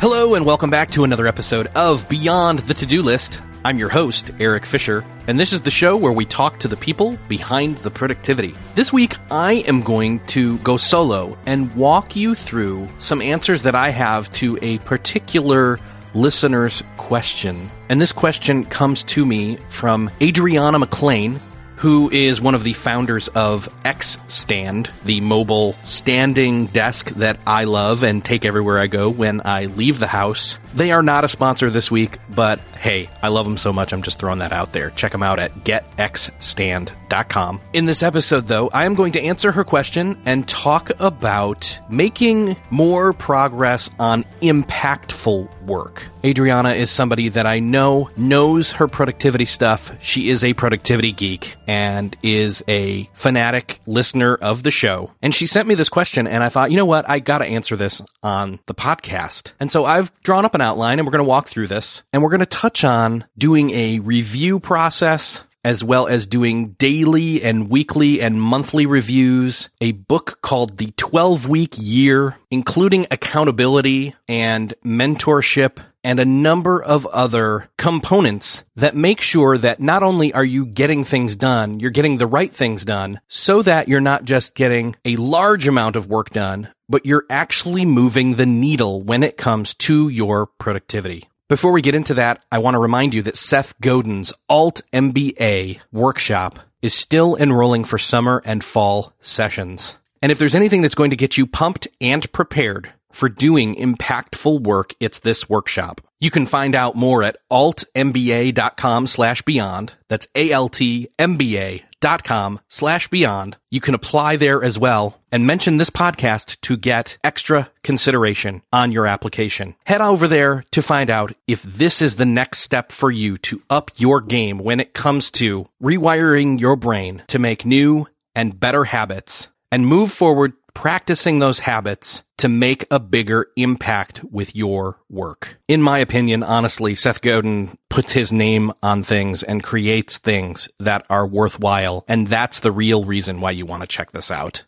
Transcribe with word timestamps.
Hello, 0.00 0.36
and 0.36 0.46
welcome 0.46 0.70
back 0.70 0.92
to 0.92 1.02
another 1.02 1.26
episode 1.26 1.66
of 1.74 2.08
Beyond 2.08 2.60
the 2.60 2.74
To 2.74 2.86
Do 2.86 3.02
List. 3.02 3.42
I'm 3.64 3.78
your 3.78 3.88
host, 3.88 4.30
Erik 4.38 4.64
Fisher, 4.64 5.04
and 5.26 5.40
this 5.40 5.52
is 5.52 5.62
the 5.62 5.72
show 5.72 5.96
where 5.96 6.12
we 6.12 6.24
talk 6.24 6.60
to 6.60 6.68
the 6.68 6.76
people 6.76 7.18
behind 7.26 7.78
the 7.78 7.90
productivity. 7.90 8.54
This 8.76 8.92
week, 8.92 9.16
I 9.28 9.54
am 9.66 9.82
going 9.82 10.20
to 10.26 10.58
go 10.58 10.76
solo 10.76 11.36
and 11.46 11.74
walk 11.74 12.14
you 12.14 12.36
through 12.36 12.86
some 12.98 13.20
answers 13.20 13.64
that 13.64 13.74
I 13.74 13.88
have 13.88 14.30
to 14.34 14.56
a 14.62 14.78
particular 14.78 15.80
listener's 16.14 16.84
question. 16.96 17.68
And 17.88 18.00
this 18.00 18.12
question 18.12 18.66
comes 18.66 19.02
to 19.02 19.26
me 19.26 19.56
from 19.68 20.12
Adriana 20.22 20.78
McLean, 20.78 21.40
who 21.78 22.10
is 22.10 22.40
one 22.40 22.54
of 22.54 22.64
the 22.64 22.72
founders 22.72 23.28
of 23.28 23.68
X 23.84 24.18
Stand, 24.26 24.90
the 25.04 25.20
mobile 25.20 25.74
standing 25.84 26.66
desk 26.66 27.10
that 27.10 27.38
I 27.46 27.64
love 27.64 28.02
and 28.02 28.24
take 28.24 28.44
everywhere 28.44 28.78
I 28.78 28.88
go 28.88 29.08
when 29.10 29.40
I 29.44 29.66
leave 29.66 29.98
the 29.98 30.08
house. 30.08 30.58
They 30.74 30.92
are 30.92 31.02
not 31.02 31.24
a 31.24 31.28
sponsor 31.28 31.70
this 31.70 31.90
week, 31.90 32.18
but 32.30 32.60
hey, 32.78 33.08
I 33.22 33.28
love 33.28 33.46
them 33.46 33.56
so 33.56 33.72
much, 33.72 33.92
I'm 33.92 34.02
just 34.02 34.18
throwing 34.18 34.38
that 34.40 34.52
out 34.52 34.72
there. 34.72 34.90
Check 34.90 35.12
them 35.12 35.22
out 35.22 35.38
at 35.38 35.52
getxstand.com. 35.64 37.60
In 37.72 37.86
this 37.86 38.02
episode, 38.02 38.46
though, 38.46 38.68
I 38.68 38.84
am 38.84 38.94
going 38.94 39.12
to 39.12 39.22
answer 39.22 39.52
her 39.52 39.64
question 39.64 40.20
and 40.26 40.46
talk 40.46 40.90
about 41.00 41.78
making 41.90 42.56
more 42.70 43.12
progress 43.12 43.90
on 43.98 44.24
impactful 44.40 45.48
work. 45.62 46.04
Adriana 46.24 46.70
is 46.70 46.90
somebody 46.90 47.28
that 47.30 47.46
I 47.46 47.60
know 47.60 48.10
knows 48.16 48.72
her 48.72 48.88
productivity 48.88 49.44
stuff. 49.44 49.92
She 50.02 50.30
is 50.30 50.42
a 50.42 50.54
productivity 50.54 51.12
geek 51.12 51.56
and 51.66 52.16
is 52.22 52.64
a 52.66 53.08
fanatic 53.12 53.78
listener 53.86 54.34
of 54.34 54.62
the 54.62 54.70
show. 54.70 55.12
And 55.22 55.34
she 55.34 55.46
sent 55.46 55.68
me 55.68 55.74
this 55.74 55.88
question, 55.88 56.26
and 56.26 56.42
I 56.42 56.48
thought, 56.48 56.70
you 56.70 56.76
know 56.76 56.86
what? 56.86 57.08
I 57.08 57.20
got 57.20 57.38
to 57.38 57.44
answer 57.46 57.76
this 57.76 58.02
on 58.22 58.58
the 58.66 58.74
podcast. 58.74 59.52
And 59.60 59.70
so 59.70 59.84
I've 59.84 60.12
drawn 60.22 60.44
up 60.44 60.54
an 60.58 60.66
outline, 60.66 60.98
and 60.98 61.06
we're 61.06 61.12
going 61.12 61.24
to 61.24 61.28
walk 61.28 61.48
through 61.48 61.68
this, 61.68 62.02
and 62.12 62.22
we're 62.22 62.30
going 62.30 62.40
to 62.40 62.46
touch 62.46 62.84
on 62.84 63.24
doing 63.36 63.70
a 63.70 64.00
review 64.00 64.58
process 64.60 65.44
as 65.64 65.84
well 65.84 66.06
as 66.06 66.26
doing 66.26 66.70
daily 66.78 67.42
and 67.42 67.68
weekly 67.68 68.20
and 68.20 68.40
monthly 68.40 68.86
reviews, 68.86 69.68
a 69.80 69.92
book 69.92 70.38
called 70.40 70.78
The 70.78 70.92
12 70.96 71.48
Week 71.48 71.74
Year, 71.76 72.36
including 72.50 73.06
accountability 73.10 74.14
and 74.28 74.72
mentorship 74.84 75.78
and 76.04 76.20
a 76.20 76.24
number 76.24 76.82
of 76.82 77.06
other 77.06 77.68
components 77.76 78.64
that 78.76 78.94
make 78.94 79.20
sure 79.20 79.58
that 79.58 79.80
not 79.80 80.02
only 80.02 80.32
are 80.32 80.44
you 80.44 80.64
getting 80.66 81.04
things 81.04 81.36
done, 81.36 81.80
you're 81.80 81.90
getting 81.90 82.18
the 82.18 82.26
right 82.26 82.52
things 82.52 82.84
done 82.84 83.20
so 83.28 83.62
that 83.62 83.88
you're 83.88 84.00
not 84.00 84.24
just 84.24 84.54
getting 84.54 84.96
a 85.04 85.16
large 85.16 85.66
amount 85.66 85.96
of 85.96 86.06
work 86.06 86.30
done, 86.30 86.68
but 86.88 87.04
you're 87.04 87.26
actually 87.28 87.84
moving 87.84 88.34
the 88.34 88.46
needle 88.46 89.02
when 89.02 89.22
it 89.22 89.36
comes 89.36 89.74
to 89.74 90.08
your 90.08 90.46
productivity. 90.46 91.24
Before 91.48 91.72
we 91.72 91.80
get 91.80 91.94
into 91.94 92.14
that, 92.14 92.44
I 92.52 92.58
want 92.58 92.74
to 92.74 92.78
remind 92.78 93.14
you 93.14 93.22
that 93.22 93.36
Seth 93.36 93.80
Godin's 93.80 94.32
Alt 94.48 94.82
MBA 94.92 95.80
workshop 95.90 96.58
is 96.82 96.94
still 96.94 97.36
enrolling 97.36 97.84
for 97.84 97.98
summer 97.98 98.42
and 98.44 98.62
fall 98.62 99.14
sessions. 99.20 99.96
And 100.20 100.30
if 100.30 100.38
there's 100.38 100.54
anything 100.54 100.82
that's 100.82 100.94
going 100.94 101.10
to 101.10 101.16
get 101.16 101.38
you 101.38 101.46
pumped 101.46 101.88
and 102.00 102.30
prepared 102.32 102.92
for 103.18 103.28
doing 103.28 103.74
impactful 103.74 104.62
work, 104.62 104.94
it's 105.00 105.18
this 105.18 105.48
workshop. 105.48 106.00
You 106.20 106.30
can 106.30 106.46
find 106.46 106.74
out 106.74 106.94
more 106.94 107.24
at 107.24 107.36
altmba.com 107.50 109.06
slash 109.08 109.42
beyond. 109.42 109.94
That's 110.08 110.28
A-L-T-M-B-A 110.36 111.84
dot 112.00 112.22
com 112.22 112.60
slash 112.68 113.08
beyond. 113.08 113.56
You 113.70 113.80
can 113.80 113.94
apply 113.94 114.36
there 114.36 114.62
as 114.62 114.78
well 114.78 115.20
and 115.32 115.46
mention 115.46 115.76
this 115.76 115.90
podcast 115.90 116.60
to 116.60 116.76
get 116.76 117.18
extra 117.24 117.70
consideration 117.82 118.62
on 118.72 118.92
your 118.92 119.06
application. 119.06 119.74
Head 119.84 120.00
over 120.00 120.28
there 120.28 120.64
to 120.70 120.80
find 120.80 121.10
out 121.10 121.32
if 121.48 121.62
this 121.62 122.00
is 122.00 122.14
the 122.14 122.26
next 122.26 122.60
step 122.60 122.92
for 122.92 123.10
you 123.10 123.36
to 123.38 123.62
up 123.68 123.90
your 123.96 124.20
game 124.20 124.58
when 124.58 124.78
it 124.78 124.94
comes 124.94 125.30
to 125.32 125.66
rewiring 125.82 126.60
your 126.60 126.76
brain 126.76 127.24
to 127.26 127.40
make 127.40 127.66
new 127.66 128.06
and 128.34 128.60
better 128.60 128.84
habits 128.84 129.48
and 129.72 129.86
move 129.86 130.12
forward 130.12 130.52
practicing 130.78 131.40
those 131.40 131.58
habits 131.58 132.22
to 132.36 132.48
make 132.48 132.86
a 132.88 133.00
bigger 133.00 133.48
impact 133.56 134.22
with 134.22 134.54
your 134.54 135.00
work. 135.10 135.58
In 135.66 135.82
my 135.82 135.98
opinion, 135.98 136.44
honestly, 136.44 136.94
Seth 136.94 137.20
Godin 137.20 137.76
puts 137.90 138.12
his 138.12 138.32
name 138.32 138.72
on 138.80 139.02
things 139.02 139.42
and 139.42 139.60
creates 139.60 140.18
things 140.18 140.68
that 140.78 141.04
are 141.10 141.26
worthwhile. 141.26 142.04
And 142.06 142.28
that's 142.28 142.60
the 142.60 142.70
real 142.70 143.04
reason 143.04 143.40
why 143.40 143.50
you 143.50 143.66
want 143.66 143.80
to 143.80 143.88
check 143.88 144.12
this 144.12 144.30
out. 144.30 144.66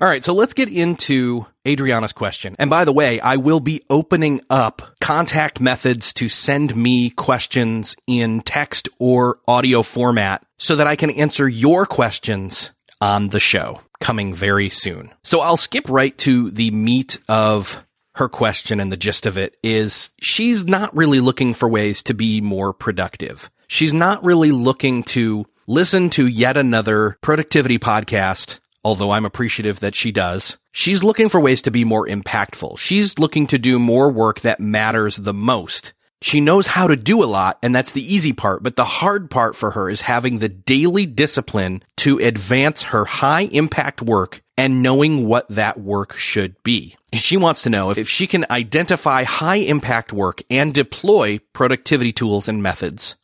All 0.00 0.06
right, 0.06 0.22
so 0.22 0.34
let's 0.34 0.54
get 0.54 0.70
into 0.70 1.46
Adriana's 1.66 2.12
question. 2.12 2.54
And 2.60 2.70
by 2.70 2.84
the 2.84 2.92
way, 2.92 3.18
I 3.20 3.36
will 3.36 3.60
be 3.60 3.82
opening 3.90 4.42
up 4.48 4.82
contact 5.00 5.60
methods 5.60 6.12
to 6.12 6.28
send 6.28 6.76
me 6.76 7.10
questions 7.10 7.96
in 8.06 8.40
text 8.42 8.88
or 9.00 9.40
audio 9.48 9.82
format 9.82 10.46
so 10.58 10.76
that 10.76 10.86
I 10.86 10.94
can 10.94 11.10
answer 11.10 11.48
your 11.48 11.86
questions 11.86 12.70
on 13.00 13.28
the 13.28 13.40
show 13.40 13.80
coming 14.00 14.34
very 14.34 14.68
soon. 14.70 15.12
So 15.22 15.40
I'll 15.40 15.56
skip 15.56 15.88
right 15.88 16.16
to 16.18 16.50
the 16.50 16.70
meat 16.70 17.18
of 17.28 17.84
her 18.14 18.28
question 18.28 18.80
and 18.80 18.90
the 18.90 18.96
gist 18.96 19.26
of 19.26 19.38
it 19.38 19.56
is 19.62 20.12
she's 20.20 20.66
not 20.66 20.94
really 20.96 21.20
looking 21.20 21.54
for 21.54 21.68
ways 21.68 22.02
to 22.04 22.14
be 22.14 22.40
more 22.40 22.72
productive. 22.72 23.50
She's 23.68 23.94
not 23.94 24.24
really 24.24 24.50
looking 24.50 25.04
to 25.04 25.46
listen 25.66 26.10
to 26.10 26.26
yet 26.26 26.56
another 26.56 27.16
productivity 27.20 27.78
podcast, 27.78 28.58
although 28.84 29.12
I'm 29.12 29.24
appreciative 29.24 29.80
that 29.80 29.94
she 29.94 30.10
does. 30.10 30.58
She's 30.72 31.04
looking 31.04 31.28
for 31.28 31.40
ways 31.40 31.62
to 31.62 31.70
be 31.70 31.84
more 31.84 32.06
impactful. 32.06 32.78
She's 32.78 33.18
looking 33.18 33.46
to 33.48 33.58
do 33.58 33.78
more 33.78 34.10
work 34.10 34.40
that 34.40 34.60
matters 34.60 35.16
the 35.16 35.34
most. 35.34 35.94
She 36.22 36.40
knows 36.40 36.66
how 36.66 36.86
to 36.86 36.96
do 36.96 37.22
a 37.22 37.24
lot, 37.24 37.58
and 37.62 37.74
that's 37.74 37.92
the 37.92 38.14
easy 38.14 38.34
part. 38.34 38.62
But 38.62 38.76
the 38.76 38.84
hard 38.84 39.30
part 39.30 39.56
for 39.56 39.70
her 39.70 39.88
is 39.88 40.02
having 40.02 40.38
the 40.38 40.50
daily 40.50 41.06
discipline 41.06 41.82
to 41.98 42.18
advance 42.18 42.84
her 42.84 43.06
high 43.06 43.42
impact 43.42 44.02
work 44.02 44.42
and 44.58 44.82
knowing 44.82 45.26
what 45.26 45.48
that 45.48 45.80
work 45.80 46.14
should 46.14 46.62
be. 46.62 46.96
She 47.14 47.38
wants 47.38 47.62
to 47.62 47.70
know 47.70 47.90
if 47.90 48.08
she 48.08 48.26
can 48.26 48.44
identify 48.50 49.24
high 49.24 49.56
impact 49.56 50.12
work 50.12 50.42
and 50.50 50.74
deploy 50.74 51.38
productivity 51.54 52.12
tools 52.12 52.48
and 52.48 52.62
methods 52.62 53.16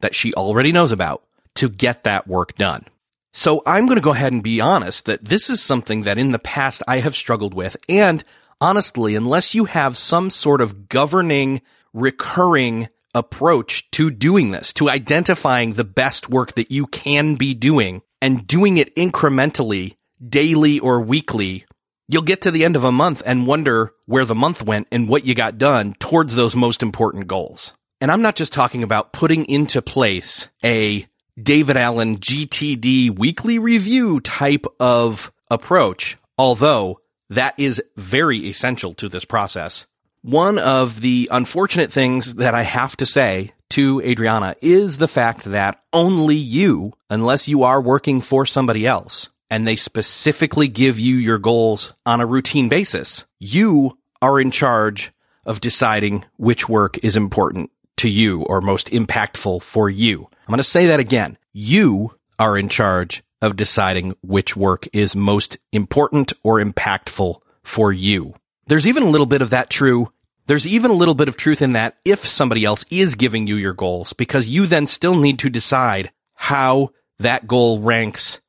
that 0.00 0.14
she 0.14 0.32
already 0.34 0.70
knows 0.70 0.92
about 0.92 1.24
to 1.56 1.68
get 1.68 2.04
that 2.04 2.28
work 2.28 2.54
done. 2.54 2.84
So 3.32 3.62
I'm 3.66 3.86
going 3.86 3.98
to 3.98 4.04
go 4.04 4.12
ahead 4.12 4.32
and 4.32 4.44
be 4.44 4.60
honest 4.60 5.06
that 5.06 5.24
this 5.24 5.50
is 5.50 5.60
something 5.60 6.02
that 6.02 6.18
in 6.18 6.30
the 6.30 6.38
past 6.38 6.82
I 6.86 6.98
have 6.98 7.16
struggled 7.16 7.52
with 7.52 7.76
and 7.88 8.22
honestly, 8.60 9.16
unless 9.16 9.54
you 9.54 9.64
have 9.64 9.96
some 9.96 10.30
sort 10.30 10.60
of 10.60 10.88
governing, 10.88 11.60
recurring 11.94 12.88
approach 13.14 13.90
to 13.92 14.10
doing 14.10 14.50
this, 14.50 14.72
to 14.74 14.90
identifying 14.90 15.72
the 15.72 15.84
best 15.84 16.28
work 16.28 16.54
that 16.54 16.70
you 16.70 16.86
can 16.86 17.36
be 17.36 17.54
doing 17.54 18.02
and 18.20 18.46
doing 18.46 18.76
it 18.76 18.94
incrementally, 18.96 19.94
daily 20.26 20.80
or 20.80 21.00
weekly, 21.00 21.64
you'll 22.08 22.22
get 22.22 22.42
to 22.42 22.50
the 22.50 22.64
end 22.64 22.76
of 22.76 22.84
a 22.84 22.92
month 22.92 23.22
and 23.24 23.46
wonder 23.46 23.92
where 24.06 24.24
the 24.24 24.34
month 24.34 24.62
went 24.62 24.88
and 24.90 25.08
what 25.08 25.24
you 25.24 25.34
got 25.34 25.58
done 25.58 25.94
towards 25.98 26.34
those 26.34 26.56
most 26.56 26.82
important 26.82 27.26
goals. 27.26 27.74
And 28.00 28.10
I'm 28.10 28.22
not 28.22 28.36
just 28.36 28.52
talking 28.52 28.82
about 28.82 29.12
putting 29.12 29.46
into 29.46 29.80
place 29.80 30.48
a 30.64 31.06
David 31.40 31.76
Allen 31.76 32.18
GTD 32.18 33.16
weekly 33.16 33.58
review 33.58 34.20
type 34.20 34.66
of 34.78 35.32
approach, 35.50 36.16
although 36.36 37.00
that 37.30 37.58
is 37.58 37.82
very 37.96 38.46
essential 38.48 38.92
to 38.94 39.08
this 39.08 39.24
process. 39.24 39.86
One 40.24 40.58
of 40.58 41.02
the 41.02 41.28
unfortunate 41.30 41.92
things 41.92 42.36
that 42.36 42.54
I 42.54 42.62
have 42.62 42.96
to 42.96 43.04
say 43.04 43.52
to 43.68 44.00
Adriana 44.00 44.56
is 44.62 44.96
the 44.96 45.06
fact 45.06 45.44
that 45.44 45.82
only 45.92 46.34
you, 46.34 46.94
unless 47.10 47.46
you 47.46 47.62
are 47.64 47.78
working 47.78 48.22
for 48.22 48.46
somebody 48.46 48.86
else, 48.86 49.28
and 49.50 49.66
they 49.66 49.76
specifically 49.76 50.66
give 50.66 50.98
you 50.98 51.16
your 51.16 51.36
goals 51.36 51.92
on 52.06 52.22
a 52.22 52.26
routine 52.26 52.70
basis, 52.70 53.26
you 53.38 53.98
are 54.22 54.40
in 54.40 54.50
charge 54.50 55.12
of 55.44 55.60
deciding 55.60 56.24
which 56.38 56.70
work 56.70 56.96
is 57.04 57.18
important 57.18 57.70
to 57.98 58.08
you 58.08 58.44
or 58.44 58.62
most 58.62 58.88
impactful 58.92 59.60
for 59.60 59.90
you. 59.90 60.22
I'm 60.22 60.52
going 60.52 60.56
to 60.56 60.62
say 60.62 60.86
that 60.86 61.00
again. 61.00 61.36
You 61.52 62.14
are 62.38 62.56
in 62.56 62.70
charge 62.70 63.22
of 63.42 63.56
deciding 63.56 64.14
which 64.22 64.56
work 64.56 64.88
is 64.94 65.14
most 65.14 65.58
important 65.70 66.32
or 66.42 66.60
impactful 66.60 67.42
for 67.62 67.92
you. 67.92 68.34
There's 68.66 68.86
even 68.86 69.02
a 69.02 69.10
little 69.10 69.26
bit 69.26 69.42
of 69.42 69.50
that 69.50 69.70
true. 69.70 70.10
There's 70.46 70.66
even 70.66 70.90
a 70.90 70.94
little 70.94 71.14
bit 71.14 71.28
of 71.28 71.36
truth 71.36 71.62
in 71.62 71.72
that 71.72 71.96
if 72.04 72.20
somebody 72.26 72.64
else 72.64 72.84
is 72.90 73.14
giving 73.14 73.46
you 73.46 73.56
your 73.56 73.72
goals, 73.72 74.12
because 74.12 74.48
you 74.48 74.66
then 74.66 74.86
still 74.86 75.18
need 75.18 75.38
to 75.40 75.50
decide 75.50 76.10
how 76.34 76.90
that 77.18 77.46
goal 77.46 77.80
ranks 77.80 78.40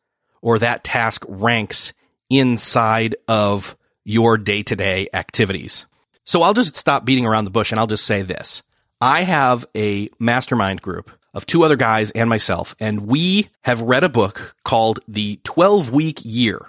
or 0.42 0.60
that 0.60 0.84
task 0.84 1.24
ranks 1.28 1.94
inside 2.30 3.16
of 3.28 3.76
your 4.04 4.38
day 4.38 4.64
to 4.64 4.76
day 4.76 5.08
activities. 5.14 5.86
So 6.24 6.42
I'll 6.42 6.54
just 6.54 6.76
stop 6.76 7.06
beating 7.06 7.26
around 7.26 7.46
the 7.46 7.52
bush 7.52 7.72
and 7.72 7.80
I'll 7.80 7.88
just 7.88 8.06
say 8.06 8.22
this. 8.22 8.64
I 9.02 9.24
have 9.24 9.66
a 9.76 10.10
mastermind 10.20 10.82
group 10.82 11.12
of 11.34 11.46
two 11.46 11.64
other 11.64 11.76
guys 11.76 12.12
and 12.12 12.30
myself, 12.30 12.76
and 12.80 13.08
we 13.08 13.48
have 13.64 13.82
read 13.82 14.04
a 14.04 14.10
book 14.10 14.56
called 14.64 15.02
The 15.08 15.40
12 15.44 15.92
Week 15.92 16.20
Year. 16.24 16.62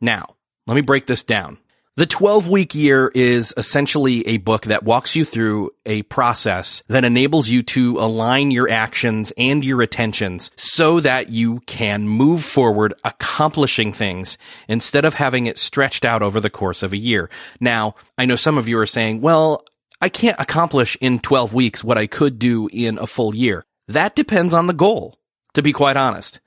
Now, 0.00 0.36
let 0.66 0.74
me 0.74 0.80
break 0.80 1.06
this 1.06 1.22
down. 1.22 1.58
The 1.96 2.06
12 2.06 2.48
week 2.48 2.72
year 2.72 3.10
is 3.16 3.52
essentially 3.56 4.26
a 4.28 4.38
book 4.38 4.62
that 4.66 4.84
walks 4.84 5.16
you 5.16 5.24
through 5.24 5.72
a 5.84 6.02
process 6.04 6.84
that 6.86 7.04
enables 7.04 7.48
you 7.48 7.64
to 7.64 7.98
align 7.98 8.52
your 8.52 8.70
actions 8.70 9.32
and 9.36 9.64
your 9.64 9.82
attentions 9.82 10.52
so 10.54 11.00
that 11.00 11.30
you 11.30 11.58
can 11.66 12.06
move 12.06 12.44
forward 12.44 12.94
accomplishing 13.04 13.92
things 13.92 14.38
instead 14.68 15.04
of 15.04 15.14
having 15.14 15.46
it 15.46 15.58
stretched 15.58 16.04
out 16.04 16.22
over 16.22 16.38
the 16.38 16.48
course 16.48 16.84
of 16.84 16.92
a 16.92 16.96
year. 16.96 17.28
Now, 17.58 17.96
I 18.16 18.24
know 18.24 18.36
some 18.36 18.56
of 18.56 18.68
you 18.68 18.78
are 18.78 18.86
saying, 18.86 19.20
well, 19.20 19.64
I 20.00 20.10
can't 20.10 20.38
accomplish 20.38 20.96
in 21.00 21.18
12 21.18 21.52
weeks 21.52 21.82
what 21.82 21.98
I 21.98 22.06
could 22.06 22.38
do 22.38 22.68
in 22.72 22.98
a 22.98 23.06
full 23.06 23.34
year. 23.34 23.66
That 23.88 24.14
depends 24.14 24.54
on 24.54 24.68
the 24.68 24.72
goal, 24.72 25.18
to 25.54 25.62
be 25.62 25.72
quite 25.72 25.96
honest. 25.96 26.40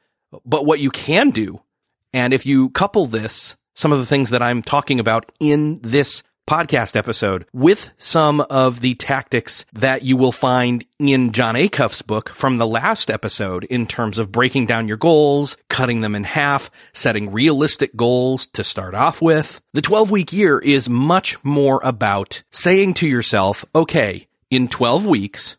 But 0.45 0.66
what 0.66 0.80
you 0.80 0.90
can 0.90 1.31
do, 1.31 1.62
and 2.13 2.34
if 2.34 2.45
you 2.45 2.69
couple 2.69 3.07
this, 3.07 3.57
some 3.73 3.91
of 3.91 3.99
the 3.99 4.05
things 4.05 4.29
that 4.29 4.41
I'm 4.41 4.61
talking 4.61 4.99
about 4.99 5.31
in 5.39 5.79
this 5.81 6.23
podcast 6.47 6.95
episode 6.95 7.45
with 7.53 7.89
some 7.97 8.41
of 8.41 8.81
the 8.81 8.95
tactics 8.95 9.65
that 9.73 10.03
you 10.03 10.17
will 10.17 10.31
find 10.31 10.85
in 10.99 11.31
Jon 11.31 11.55
Acuff's 11.55 12.01
book 12.01 12.29
from 12.29 12.57
the 12.57 12.67
last 12.67 13.09
episode 13.09 13.63
in 13.65 13.87
terms 13.87 14.19
of 14.19 14.31
breaking 14.31 14.65
down 14.65 14.87
your 14.87 14.97
goals, 14.97 15.57
cutting 15.69 16.01
them 16.01 16.15
in 16.15 16.23
half, 16.23 16.69
setting 16.93 17.31
realistic 17.31 17.95
goals 17.95 18.45
to 18.47 18.63
start 18.63 18.93
off 18.93 19.21
with. 19.21 19.61
The 19.73 19.81
12 19.81 20.11
week 20.11 20.33
year 20.33 20.59
is 20.59 20.89
much 20.89 21.41
more 21.43 21.79
about 21.83 22.43
saying 22.51 22.95
to 22.95 23.07
yourself, 23.07 23.63
okay, 23.73 24.27
in 24.51 24.67
12 24.67 25.05
weeks, 25.05 25.55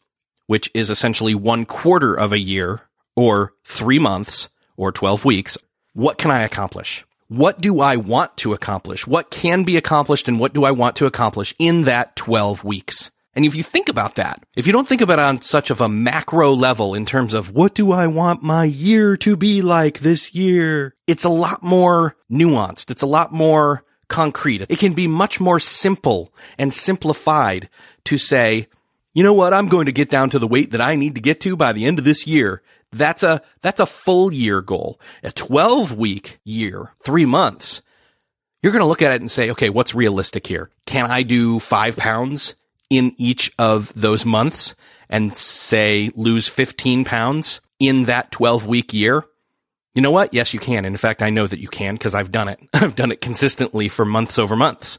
which 0.46 0.70
is 0.74 0.90
essentially 0.90 1.34
one 1.34 1.64
quarter 1.64 2.14
of 2.14 2.32
a 2.32 2.38
year 2.38 2.82
or 3.16 3.54
three 3.64 3.98
months 3.98 4.50
or 4.76 4.92
12 4.92 5.24
weeks, 5.24 5.56
what 5.94 6.18
can 6.18 6.30
I 6.30 6.42
accomplish? 6.42 7.04
What 7.36 7.60
do 7.60 7.80
I 7.80 7.96
want 7.96 8.36
to 8.38 8.52
accomplish? 8.52 9.06
What 9.06 9.30
can 9.30 9.64
be 9.64 9.76
accomplished 9.76 10.28
and 10.28 10.38
what 10.38 10.52
do 10.52 10.64
I 10.64 10.70
want 10.70 10.96
to 10.96 11.06
accomplish 11.06 11.54
in 11.58 11.82
that 11.82 12.16
12 12.16 12.64
weeks? 12.64 13.10
And 13.34 13.44
if 13.44 13.56
you 13.56 13.62
think 13.64 13.88
about 13.88 14.14
that, 14.14 14.44
if 14.54 14.66
you 14.66 14.72
don't 14.72 14.86
think 14.86 15.00
about 15.00 15.18
it 15.18 15.24
on 15.24 15.40
such 15.40 15.70
of 15.70 15.80
a 15.80 15.88
macro 15.88 16.52
level 16.52 16.94
in 16.94 17.04
terms 17.04 17.34
of 17.34 17.50
what 17.50 17.74
do 17.74 17.90
I 17.90 18.06
want 18.06 18.42
my 18.42 18.64
year 18.64 19.16
to 19.18 19.36
be 19.36 19.60
like 19.60 20.00
this 20.00 20.34
year, 20.34 20.94
it's 21.06 21.24
a 21.24 21.30
lot 21.30 21.62
more 21.62 22.16
nuanced. 22.30 22.90
It's 22.90 23.02
a 23.02 23.06
lot 23.06 23.32
more 23.32 23.84
concrete. 24.08 24.66
It 24.68 24.78
can 24.78 24.92
be 24.92 25.08
much 25.08 25.40
more 25.40 25.58
simple 25.58 26.32
and 26.58 26.72
simplified 26.72 27.68
to 28.04 28.18
say, 28.18 28.68
you 29.14 29.24
know 29.24 29.34
what? 29.34 29.52
I'm 29.52 29.68
going 29.68 29.86
to 29.86 29.92
get 29.92 30.10
down 30.10 30.30
to 30.30 30.38
the 30.38 30.46
weight 30.46 30.70
that 30.70 30.80
I 30.80 30.94
need 30.94 31.16
to 31.16 31.20
get 31.20 31.40
to 31.42 31.56
by 31.56 31.72
the 31.72 31.86
end 31.86 31.98
of 31.98 32.04
this 32.04 32.26
year. 32.26 32.62
That's 32.94 33.22
a, 33.22 33.42
that's 33.60 33.80
a 33.80 33.86
full 33.86 34.32
year 34.32 34.60
goal. 34.60 35.00
A 35.22 35.32
12 35.32 35.96
week 35.96 36.38
year, 36.44 36.92
three 37.02 37.26
months. 37.26 37.82
You're 38.62 38.72
going 38.72 38.80
to 38.80 38.86
look 38.88 39.02
at 39.02 39.12
it 39.12 39.20
and 39.20 39.30
say, 39.30 39.50
okay, 39.50 39.68
what's 39.68 39.94
realistic 39.94 40.46
here? 40.46 40.70
Can 40.86 41.10
I 41.10 41.22
do 41.22 41.58
five 41.58 41.96
pounds 41.96 42.54
in 42.88 43.14
each 43.18 43.52
of 43.58 43.92
those 43.94 44.24
months 44.24 44.74
and 45.10 45.36
say 45.36 46.10
lose 46.14 46.48
15 46.48 47.04
pounds 47.04 47.60
in 47.78 48.04
that 48.04 48.32
12 48.32 48.66
week 48.66 48.94
year? 48.94 49.24
You 49.94 50.02
know 50.02 50.10
what? 50.10 50.34
Yes, 50.34 50.54
you 50.54 50.60
can. 50.60 50.84
In 50.84 50.96
fact, 50.96 51.22
I 51.22 51.30
know 51.30 51.46
that 51.46 51.60
you 51.60 51.68
can 51.68 51.94
because 51.94 52.14
I've 52.14 52.32
done 52.32 52.48
it. 52.48 52.58
I've 52.74 52.96
done 52.96 53.12
it 53.12 53.20
consistently 53.20 53.88
for 53.88 54.04
months 54.04 54.38
over 54.38 54.56
months. 54.56 54.98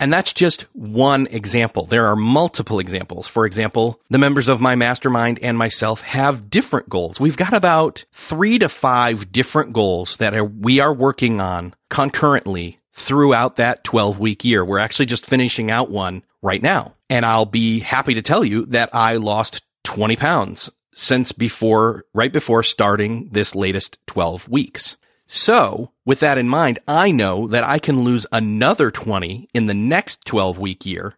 And 0.00 0.12
that's 0.12 0.32
just 0.32 0.62
one 0.72 1.28
example. 1.28 1.86
There 1.86 2.06
are 2.06 2.16
multiple 2.16 2.78
examples. 2.78 3.28
For 3.28 3.46
example, 3.46 4.00
the 4.10 4.18
members 4.18 4.48
of 4.48 4.60
my 4.60 4.74
mastermind 4.74 5.38
and 5.40 5.56
myself 5.56 6.00
have 6.02 6.50
different 6.50 6.88
goals. 6.88 7.20
We've 7.20 7.36
got 7.36 7.52
about 7.52 8.04
three 8.12 8.58
to 8.58 8.68
five 8.68 9.30
different 9.30 9.72
goals 9.72 10.16
that 10.16 10.34
are, 10.34 10.44
we 10.44 10.80
are 10.80 10.92
working 10.92 11.40
on 11.40 11.74
concurrently 11.90 12.78
throughout 12.92 13.56
that 13.56 13.84
12 13.84 14.18
week 14.18 14.44
year. 14.44 14.64
We're 14.64 14.78
actually 14.78 15.06
just 15.06 15.26
finishing 15.26 15.70
out 15.70 15.90
one 15.90 16.22
right 16.42 16.62
now. 16.62 16.94
And 17.08 17.24
I'll 17.24 17.46
be 17.46 17.80
happy 17.80 18.14
to 18.14 18.22
tell 18.22 18.44
you 18.44 18.66
that 18.66 18.90
I 18.92 19.16
lost 19.16 19.62
20 19.84 20.16
pounds 20.16 20.70
since 20.92 21.32
before, 21.32 22.04
right 22.14 22.32
before 22.32 22.62
starting 22.62 23.28
this 23.30 23.54
latest 23.54 23.98
12 24.06 24.48
weeks. 24.48 24.96
So, 25.26 25.92
with 26.04 26.20
that 26.20 26.38
in 26.38 26.48
mind, 26.48 26.78
I 26.86 27.10
know 27.10 27.46
that 27.48 27.64
I 27.64 27.78
can 27.78 28.00
lose 28.00 28.26
another 28.30 28.90
20 28.90 29.48
in 29.54 29.66
the 29.66 29.74
next 29.74 30.24
12 30.26 30.58
week 30.58 30.84
year 30.84 31.14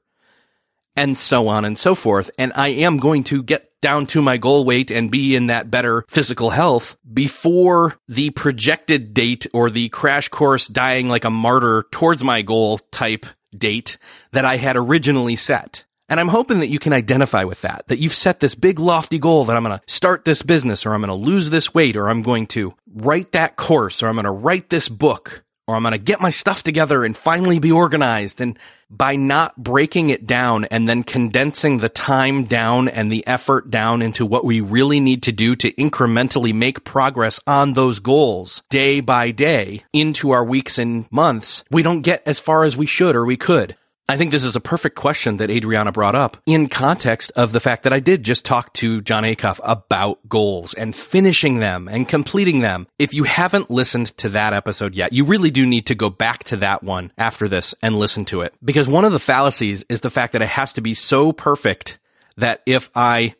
and 0.96 1.16
so 1.16 1.48
on 1.48 1.64
and 1.64 1.76
so 1.76 1.94
forth. 1.94 2.30
And 2.38 2.52
I 2.54 2.68
am 2.68 2.98
going 2.98 3.24
to 3.24 3.42
get 3.42 3.70
down 3.80 4.06
to 4.06 4.22
my 4.22 4.38
goal 4.38 4.64
weight 4.64 4.90
and 4.90 5.10
be 5.10 5.36
in 5.36 5.46
that 5.46 5.70
better 5.70 6.04
physical 6.08 6.50
health 6.50 6.96
before 7.12 7.96
the 8.08 8.30
projected 8.30 9.12
date 9.12 9.46
or 9.52 9.70
the 9.70 9.90
crash 9.90 10.28
course 10.28 10.66
dying 10.66 11.08
like 11.08 11.24
a 11.24 11.30
martyr 11.30 11.84
towards 11.90 12.24
my 12.24 12.42
goal 12.42 12.78
type 12.90 13.26
date 13.56 13.98
that 14.32 14.44
I 14.44 14.56
had 14.56 14.76
originally 14.76 15.36
set. 15.36 15.84
And 16.08 16.20
I'm 16.20 16.28
hoping 16.28 16.60
that 16.60 16.68
you 16.68 16.78
can 16.78 16.92
identify 16.92 17.44
with 17.44 17.62
that, 17.62 17.88
that 17.88 17.98
you've 17.98 18.14
set 18.14 18.40
this 18.40 18.54
big 18.54 18.78
lofty 18.78 19.18
goal 19.18 19.44
that 19.46 19.56
I'm 19.56 19.64
going 19.64 19.78
to 19.78 19.92
start 19.92 20.24
this 20.24 20.42
business 20.42 20.86
or 20.86 20.94
I'm 20.94 21.00
going 21.00 21.08
to 21.08 21.14
lose 21.14 21.50
this 21.50 21.74
weight 21.74 21.96
or 21.96 22.08
I'm 22.08 22.22
going 22.22 22.46
to 22.48 22.72
write 22.94 23.32
that 23.32 23.56
course 23.56 24.02
or 24.02 24.08
I'm 24.08 24.14
going 24.14 24.24
to 24.24 24.30
write 24.30 24.70
this 24.70 24.88
book 24.88 25.42
or 25.66 25.74
I'm 25.74 25.82
going 25.82 25.92
to 25.92 25.98
get 25.98 26.20
my 26.20 26.30
stuff 26.30 26.62
together 26.62 27.04
and 27.04 27.16
finally 27.16 27.58
be 27.58 27.72
organized. 27.72 28.40
And 28.40 28.56
by 28.88 29.16
not 29.16 29.56
breaking 29.56 30.10
it 30.10 30.26
down 30.26 30.64
and 30.66 30.88
then 30.88 31.02
condensing 31.02 31.78
the 31.78 31.88
time 31.88 32.44
down 32.44 32.88
and 32.88 33.10
the 33.10 33.26
effort 33.26 33.68
down 33.68 34.00
into 34.00 34.24
what 34.24 34.44
we 34.44 34.60
really 34.60 35.00
need 35.00 35.24
to 35.24 35.32
do 35.32 35.56
to 35.56 35.72
incrementally 35.72 36.54
make 36.54 36.84
progress 36.84 37.40
on 37.48 37.72
those 37.72 37.98
goals 37.98 38.62
day 38.70 39.00
by 39.00 39.32
day 39.32 39.82
into 39.92 40.30
our 40.30 40.44
weeks 40.44 40.78
and 40.78 41.10
months, 41.10 41.64
we 41.68 41.82
don't 41.82 42.02
get 42.02 42.22
as 42.26 42.38
far 42.38 42.62
as 42.62 42.76
we 42.76 42.86
should 42.86 43.16
or 43.16 43.24
we 43.24 43.36
could. 43.36 43.76
I 44.08 44.16
think 44.16 44.30
this 44.30 44.44
is 44.44 44.54
a 44.54 44.60
perfect 44.60 44.94
question 44.94 45.38
that 45.38 45.50
Adriana 45.50 45.90
brought 45.90 46.14
up 46.14 46.36
in 46.46 46.68
context 46.68 47.32
of 47.34 47.50
the 47.50 47.58
fact 47.58 47.82
that 47.82 47.92
I 47.92 47.98
did 47.98 48.22
just 48.22 48.44
talk 48.44 48.72
to 48.74 49.00
Jon 49.00 49.24
Acuff 49.24 49.58
about 49.64 50.28
goals 50.28 50.74
and 50.74 50.94
finishing 50.94 51.56
them 51.56 51.88
and 51.88 52.08
completing 52.08 52.60
them. 52.60 52.86
If 53.00 53.14
you 53.14 53.24
haven't 53.24 53.68
listened 53.68 54.16
to 54.18 54.28
that 54.28 54.52
episode 54.52 54.94
yet, 54.94 55.12
you 55.12 55.24
really 55.24 55.50
do 55.50 55.66
need 55.66 55.86
to 55.86 55.96
go 55.96 56.08
back 56.08 56.44
to 56.44 56.58
that 56.58 56.84
one 56.84 57.10
after 57.18 57.48
this 57.48 57.74
and 57.82 57.98
listen 57.98 58.24
to 58.26 58.42
it. 58.42 58.54
Because 58.64 58.88
one 58.88 59.04
of 59.04 59.10
the 59.10 59.18
fallacies 59.18 59.84
is 59.88 60.02
the 60.02 60.10
fact 60.10 60.34
that 60.34 60.42
it 60.42 60.48
has 60.48 60.74
to 60.74 60.80
be 60.80 60.94
so 60.94 61.32
perfect 61.32 61.98
that 62.36 62.62
if 62.64 62.90
I, 62.94 63.34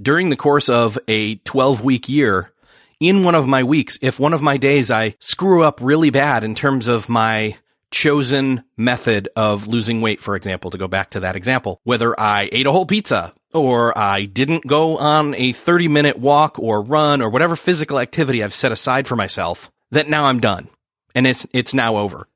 during 0.00 0.30
the 0.30 0.36
course 0.36 0.68
of 0.68 0.96
a 1.08 1.36
12 1.36 1.82
week 1.82 2.08
year, 2.08 2.52
in 3.00 3.24
one 3.24 3.34
of 3.34 3.48
my 3.48 3.64
weeks, 3.64 3.98
if 4.00 4.20
one 4.20 4.32
of 4.32 4.42
my 4.42 4.58
days 4.58 4.92
I 4.92 5.16
screw 5.18 5.64
up 5.64 5.80
really 5.82 6.10
bad 6.10 6.44
in 6.44 6.54
terms 6.54 6.86
of 6.86 7.08
my 7.08 7.56
chosen 7.94 8.64
method 8.76 9.28
of 9.36 9.68
losing 9.68 10.00
weight, 10.00 10.20
for 10.20 10.34
example, 10.34 10.72
to 10.72 10.76
go 10.76 10.88
back 10.88 11.10
to 11.10 11.20
that 11.20 11.36
example, 11.36 11.80
whether 11.84 12.18
I 12.18 12.48
ate 12.50 12.66
a 12.66 12.72
whole 12.72 12.86
pizza 12.86 13.32
or 13.54 13.96
I 13.96 14.24
didn't 14.24 14.66
go 14.66 14.98
on 14.98 15.34
a 15.36 15.52
30 15.52 15.86
minute 15.86 16.18
walk 16.18 16.58
or 16.58 16.82
run 16.82 17.22
or 17.22 17.30
whatever 17.30 17.54
physical 17.54 18.00
activity 18.00 18.42
I've 18.42 18.52
set 18.52 18.72
aside 18.72 19.06
for 19.06 19.14
myself, 19.14 19.70
that 19.92 20.08
now 20.08 20.24
I'm 20.24 20.40
done 20.40 20.68
and 21.14 21.24
it's, 21.24 21.46
it's 21.54 21.72
now 21.72 21.96
over. 21.98 22.26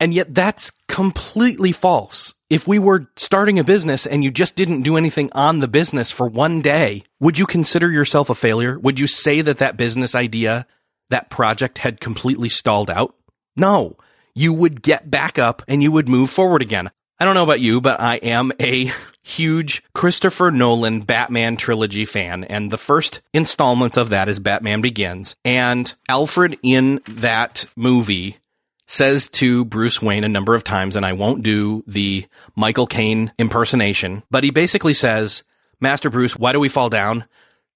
And 0.00 0.14
yet 0.14 0.34
that's 0.34 0.72
completely 0.88 1.72
false. 1.72 2.34
If 2.48 2.66
we 2.66 2.78
were 2.78 3.08
starting 3.16 3.58
a 3.58 3.64
business 3.64 4.06
and 4.06 4.24
you 4.24 4.30
just 4.30 4.56
didn't 4.56 4.82
do 4.82 4.96
anything 4.96 5.30
on 5.32 5.58
the 5.58 5.68
business 5.68 6.10
for 6.10 6.26
one 6.26 6.62
day, 6.62 7.02
would 7.20 7.38
you 7.38 7.44
consider 7.44 7.90
yourself 7.90 8.30
a 8.30 8.34
failure? 8.34 8.78
Would 8.78 8.98
you 8.98 9.06
say 9.06 9.42
that 9.42 9.58
that 9.58 9.76
business 9.76 10.14
idea, 10.14 10.66
that 11.10 11.28
project 11.28 11.78
had 11.78 12.00
completely 12.00 12.48
stalled 12.48 12.88
out? 12.88 13.14
No, 13.56 13.96
you 14.36 14.52
would 14.52 14.82
get 14.82 15.10
back 15.10 15.38
up 15.38 15.62
and 15.66 15.82
you 15.82 15.90
would 15.90 16.08
move 16.08 16.30
forward 16.30 16.62
again. 16.62 16.90
I 17.18 17.24
don't 17.24 17.34
know 17.34 17.42
about 17.42 17.60
you, 17.60 17.80
but 17.80 17.98
I 17.98 18.16
am 18.16 18.52
a 18.60 18.90
huge 19.22 19.82
Christopher 19.94 20.50
Nolan 20.50 21.00
Batman 21.00 21.56
trilogy 21.56 22.04
fan, 22.04 22.44
and 22.44 22.70
the 22.70 22.78
first 22.78 23.22
installment 23.32 23.96
of 23.96 24.10
that 24.10 24.28
is 24.28 24.38
Batman 24.38 24.82
Begins. 24.82 25.34
And 25.44 25.92
Alfred 26.08 26.58
in 26.62 27.00
that 27.08 27.64
movie 27.74 28.36
says 28.86 29.28
to 29.30 29.64
Bruce 29.64 30.00
Wayne 30.02 30.24
a 30.24 30.28
number 30.28 30.54
of 30.54 30.62
times, 30.62 30.94
and 30.94 31.06
I 31.06 31.14
won't 31.14 31.42
do 31.42 31.82
the 31.86 32.26
Michael 32.54 32.86
Caine 32.86 33.32
impersonation, 33.38 34.22
but 34.30 34.44
he 34.44 34.50
basically 34.50 34.94
says, 34.94 35.42
Master 35.80 36.10
Bruce, 36.10 36.36
why 36.36 36.52
do 36.52 36.60
we 36.60 36.68
fall 36.68 36.90
down? 36.90 37.24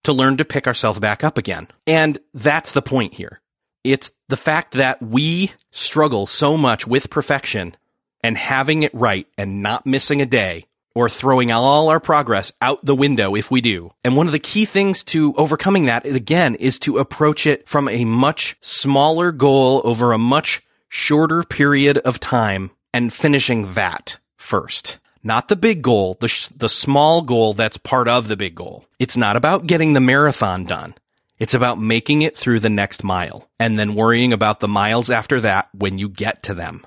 To 0.04 0.12
learn 0.12 0.36
to 0.36 0.44
pick 0.44 0.66
ourselves 0.66 1.00
back 1.00 1.24
up 1.24 1.36
again. 1.36 1.68
And 1.86 2.18
that's 2.32 2.72
the 2.72 2.82
point 2.82 3.14
here. 3.14 3.40
It's 3.84 4.12
the 4.28 4.36
fact 4.36 4.74
that 4.74 5.02
we 5.02 5.52
struggle 5.70 6.26
so 6.26 6.56
much 6.56 6.86
with 6.86 7.10
perfection 7.10 7.76
and 8.22 8.36
having 8.36 8.82
it 8.82 8.94
right 8.94 9.26
and 9.38 9.62
not 9.62 9.86
missing 9.86 10.20
a 10.20 10.26
day 10.26 10.66
or 10.94 11.08
throwing 11.08 11.50
all 11.50 11.88
our 11.88 12.00
progress 12.00 12.52
out 12.60 12.84
the 12.84 12.94
window 12.94 13.34
if 13.34 13.50
we 13.50 13.60
do. 13.60 13.92
And 14.04 14.16
one 14.16 14.26
of 14.26 14.32
the 14.32 14.38
key 14.38 14.64
things 14.64 15.04
to 15.04 15.34
overcoming 15.36 15.86
that, 15.86 16.04
again, 16.04 16.56
is 16.56 16.78
to 16.80 16.98
approach 16.98 17.46
it 17.46 17.68
from 17.68 17.88
a 17.88 18.04
much 18.04 18.56
smaller 18.60 19.32
goal 19.32 19.80
over 19.84 20.12
a 20.12 20.18
much 20.18 20.62
shorter 20.88 21.42
period 21.42 21.98
of 21.98 22.20
time 22.20 22.72
and 22.92 23.12
finishing 23.12 23.74
that 23.74 24.18
first. 24.36 24.98
Not 25.22 25.48
the 25.48 25.56
big 25.56 25.82
goal, 25.82 26.16
the, 26.18 26.28
sh- 26.28 26.48
the 26.48 26.68
small 26.68 27.22
goal 27.22 27.54
that's 27.54 27.76
part 27.76 28.08
of 28.08 28.26
the 28.26 28.36
big 28.36 28.54
goal. 28.54 28.84
It's 28.98 29.16
not 29.16 29.36
about 29.36 29.66
getting 29.66 29.92
the 29.92 30.00
marathon 30.00 30.64
done. 30.64 30.94
It's 31.40 31.54
about 31.54 31.80
making 31.80 32.20
it 32.20 32.36
through 32.36 32.60
the 32.60 32.68
next 32.68 33.02
mile 33.02 33.48
and 33.58 33.78
then 33.78 33.94
worrying 33.94 34.34
about 34.34 34.60
the 34.60 34.68
miles 34.68 35.08
after 35.08 35.40
that 35.40 35.70
when 35.72 35.98
you 35.98 36.10
get 36.10 36.42
to 36.44 36.54
them. 36.54 36.86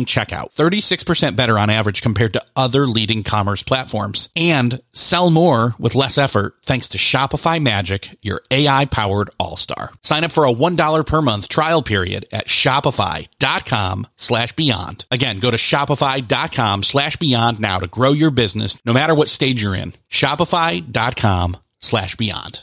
checkout, 0.05 0.53
36% 0.53 1.35
better 1.35 1.57
on 1.57 1.69
average 1.69 2.01
compared 2.01 2.33
to 2.33 2.43
other 2.55 2.85
leading 2.87 3.23
commerce 3.23 3.63
platforms, 3.63 4.29
and 4.35 4.81
sell 4.91 5.29
more 5.29 5.75
with 5.79 5.95
less 5.95 6.17
effort 6.17 6.55
thanks 6.63 6.89
to 6.89 6.97
Shopify 6.97 7.61
Magic, 7.61 8.17
your 8.21 8.41
AI 8.51 8.85
powered 8.85 9.29
all 9.39 9.55
star. 9.55 9.91
Sign 10.03 10.23
up 10.23 10.31
for 10.31 10.45
a 10.45 10.53
$1 10.53 11.05
per 11.05 11.21
month 11.21 11.47
trial 11.47 11.81
period 11.81 12.25
at 12.31 12.47
shopify.com 12.47 14.07
slash 14.17 14.53
beyond. 14.53 15.05
Again, 15.11 15.39
go 15.39 15.51
to 15.51 15.57
shopify.com 15.57 16.83
slash 16.83 17.15
beyond 17.17 17.59
now 17.59 17.79
to 17.79 17.87
grow 17.87 18.11
your 18.11 18.31
business 18.31 18.77
no 18.85 18.93
matter 18.93 19.15
what 19.15 19.29
stage 19.29 19.61
you're 19.61 19.75
in. 19.75 19.93
Shopify.com 20.09 21.57
slash 21.79 22.15
beyond. 22.15 22.61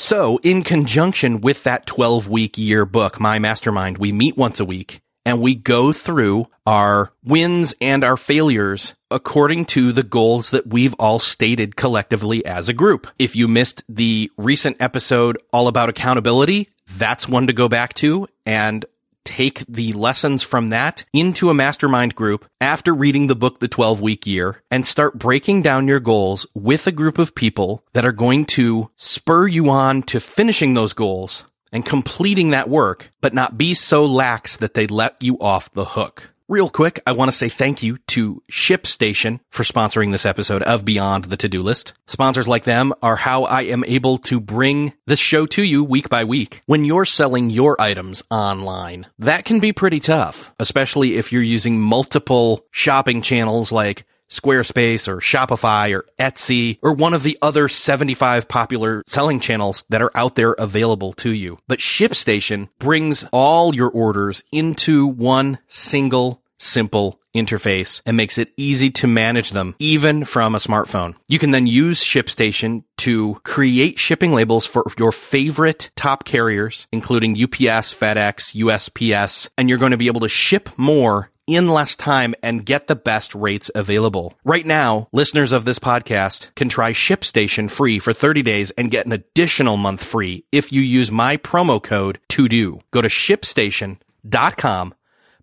So, 0.00 0.38
in 0.44 0.62
conjunction 0.62 1.40
with 1.40 1.64
that 1.64 1.84
12 1.86 2.28
week 2.28 2.56
year 2.56 2.84
book, 2.84 3.18
My 3.18 3.40
Mastermind, 3.40 3.98
we 3.98 4.12
meet 4.12 4.36
once 4.36 4.60
a 4.60 4.64
week 4.64 5.00
and 5.28 5.42
we 5.42 5.54
go 5.54 5.92
through 5.92 6.46
our 6.66 7.12
wins 7.22 7.74
and 7.82 8.02
our 8.02 8.16
failures 8.16 8.94
according 9.10 9.66
to 9.66 9.92
the 9.92 10.02
goals 10.02 10.48
that 10.50 10.66
we've 10.66 10.94
all 10.94 11.18
stated 11.18 11.76
collectively 11.76 12.42
as 12.46 12.70
a 12.70 12.72
group. 12.72 13.06
If 13.18 13.36
you 13.36 13.46
missed 13.46 13.84
the 13.90 14.32
recent 14.38 14.78
episode 14.80 15.36
all 15.52 15.68
about 15.68 15.90
accountability, 15.90 16.70
that's 16.96 17.28
one 17.28 17.46
to 17.48 17.52
go 17.52 17.68
back 17.68 17.92
to 17.94 18.26
and 18.46 18.86
take 19.24 19.66
the 19.66 19.92
lessons 19.92 20.42
from 20.42 20.68
that 20.70 21.04
into 21.12 21.50
a 21.50 21.54
mastermind 21.54 22.14
group 22.14 22.46
after 22.58 22.94
reading 22.94 23.26
the 23.26 23.36
book 23.36 23.58
The 23.58 23.68
12 23.68 24.00
Week 24.00 24.26
Year 24.26 24.62
and 24.70 24.86
start 24.86 25.18
breaking 25.18 25.60
down 25.60 25.88
your 25.88 26.00
goals 26.00 26.46
with 26.54 26.86
a 26.86 26.92
group 26.92 27.18
of 27.18 27.34
people 27.34 27.84
that 27.92 28.06
are 28.06 28.12
going 28.12 28.46
to 28.46 28.90
spur 28.96 29.46
you 29.46 29.68
on 29.68 30.00
to 30.04 30.20
finishing 30.20 30.72
those 30.72 30.94
goals 30.94 31.44
and 31.72 31.84
completing 31.84 32.50
that 32.50 32.68
work, 32.68 33.10
but 33.20 33.34
not 33.34 33.58
be 33.58 33.74
so 33.74 34.04
lax 34.04 34.56
that 34.56 34.74
they 34.74 34.86
let 34.86 35.16
you 35.20 35.38
off 35.38 35.70
the 35.72 35.84
hook. 35.84 36.32
Real 36.50 36.70
quick, 36.70 36.98
I 37.06 37.12
want 37.12 37.30
to 37.30 37.36
say 37.36 37.50
thank 37.50 37.82
you 37.82 37.98
to 38.06 38.42
ShipStation 38.50 39.40
for 39.50 39.64
sponsoring 39.64 40.12
this 40.12 40.24
episode 40.24 40.62
of 40.62 40.82
Beyond 40.82 41.26
the 41.26 41.36
To-Do 41.36 41.60
List. 41.60 41.92
Sponsors 42.06 42.48
like 42.48 42.64
them 42.64 42.94
are 43.02 43.16
how 43.16 43.44
I 43.44 43.64
am 43.64 43.84
able 43.84 44.16
to 44.16 44.40
bring 44.40 44.94
this 45.06 45.18
show 45.18 45.44
to 45.44 45.62
you 45.62 45.84
week 45.84 46.08
by 46.08 46.24
week. 46.24 46.62
When 46.64 46.86
you're 46.86 47.04
selling 47.04 47.50
your 47.50 47.78
items 47.78 48.22
online, 48.30 49.04
that 49.18 49.44
can 49.44 49.60
be 49.60 49.74
pretty 49.74 50.00
tough, 50.00 50.54
especially 50.58 51.16
if 51.16 51.32
you're 51.32 51.42
using 51.42 51.78
multiple 51.78 52.64
shopping 52.70 53.20
channels 53.20 53.70
like 53.70 54.06
Squarespace 54.28 55.08
or 55.08 55.18
Shopify 55.18 55.94
or 55.94 56.04
Etsy 56.18 56.78
or 56.82 56.92
one 56.92 57.14
of 57.14 57.22
the 57.22 57.38
other 57.42 57.68
75 57.68 58.48
popular 58.48 59.02
selling 59.06 59.40
channels 59.40 59.84
that 59.88 60.02
are 60.02 60.12
out 60.14 60.34
there 60.34 60.52
available 60.52 61.12
to 61.14 61.32
you. 61.32 61.58
But 61.66 61.78
ShipStation 61.78 62.68
brings 62.78 63.24
all 63.32 63.74
your 63.74 63.90
orders 63.90 64.42
into 64.52 65.06
one 65.06 65.58
single 65.68 66.42
simple 66.58 67.20
interface 67.34 68.02
and 68.04 68.16
makes 68.16 68.38
it 68.38 68.52
easy 68.56 68.90
to 68.90 69.06
manage 69.06 69.50
them 69.50 69.74
even 69.78 70.24
from 70.24 70.54
a 70.54 70.58
smartphone. 70.58 71.14
You 71.28 71.38
can 71.38 71.50
then 71.50 71.66
use 71.66 72.02
ShipStation 72.02 72.84
to 72.98 73.34
create 73.44 73.98
shipping 73.98 74.32
labels 74.32 74.66
for 74.66 74.84
your 74.98 75.12
favorite 75.12 75.90
top 75.94 76.24
carriers, 76.24 76.88
including 76.92 77.32
UPS, 77.32 77.94
FedEx, 77.94 78.56
USPS, 78.56 79.48
and 79.56 79.68
you're 79.68 79.78
going 79.78 79.92
to 79.92 79.96
be 79.96 80.08
able 80.08 80.20
to 80.20 80.28
ship 80.28 80.70
more 80.76 81.30
in 81.48 81.68
less 81.68 81.96
time 81.96 82.34
and 82.42 82.64
get 82.64 82.86
the 82.86 82.94
best 82.94 83.34
rates 83.34 83.70
available. 83.74 84.38
Right 84.44 84.66
now, 84.66 85.08
listeners 85.12 85.50
of 85.50 85.64
this 85.64 85.78
podcast 85.78 86.54
can 86.54 86.68
try 86.68 86.92
ShipStation 86.92 87.70
free 87.70 87.98
for 87.98 88.12
30 88.12 88.42
days 88.42 88.70
and 88.72 88.90
get 88.90 89.06
an 89.06 89.12
additional 89.12 89.76
month 89.76 90.04
free 90.04 90.44
if 90.52 90.70
you 90.72 90.82
use 90.82 91.10
my 91.10 91.36
promo 91.38 91.82
code 91.82 92.20
to 92.28 92.48
do. 92.48 92.80
Go 92.92 93.02
to 93.02 93.08
shipstation.com 93.08 94.94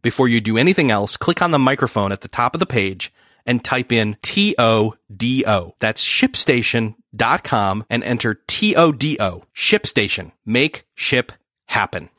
before 0.06 0.28
you 0.28 0.40
do 0.40 0.56
anything 0.56 0.92
else, 0.92 1.18
click 1.18 1.42
on 1.42 1.50
the 1.50 1.58
microphone 1.58 2.12
at 2.12 2.22
the 2.22 2.28
top 2.28 2.54
of 2.54 2.60
the 2.60 2.68
page 2.68 3.12
and 3.44 3.66
type 3.66 3.92
in 3.92 4.16
T-O-D-O. 4.22 5.74
That's 5.80 6.06
shipstation.com 6.06 7.86
and 7.90 8.04
enter 8.04 8.40
T-O-D-O. 8.48 9.44
ShipStation. 9.56 10.32
Make 10.46 10.86
ship 10.94 11.32
happen. 11.66 12.10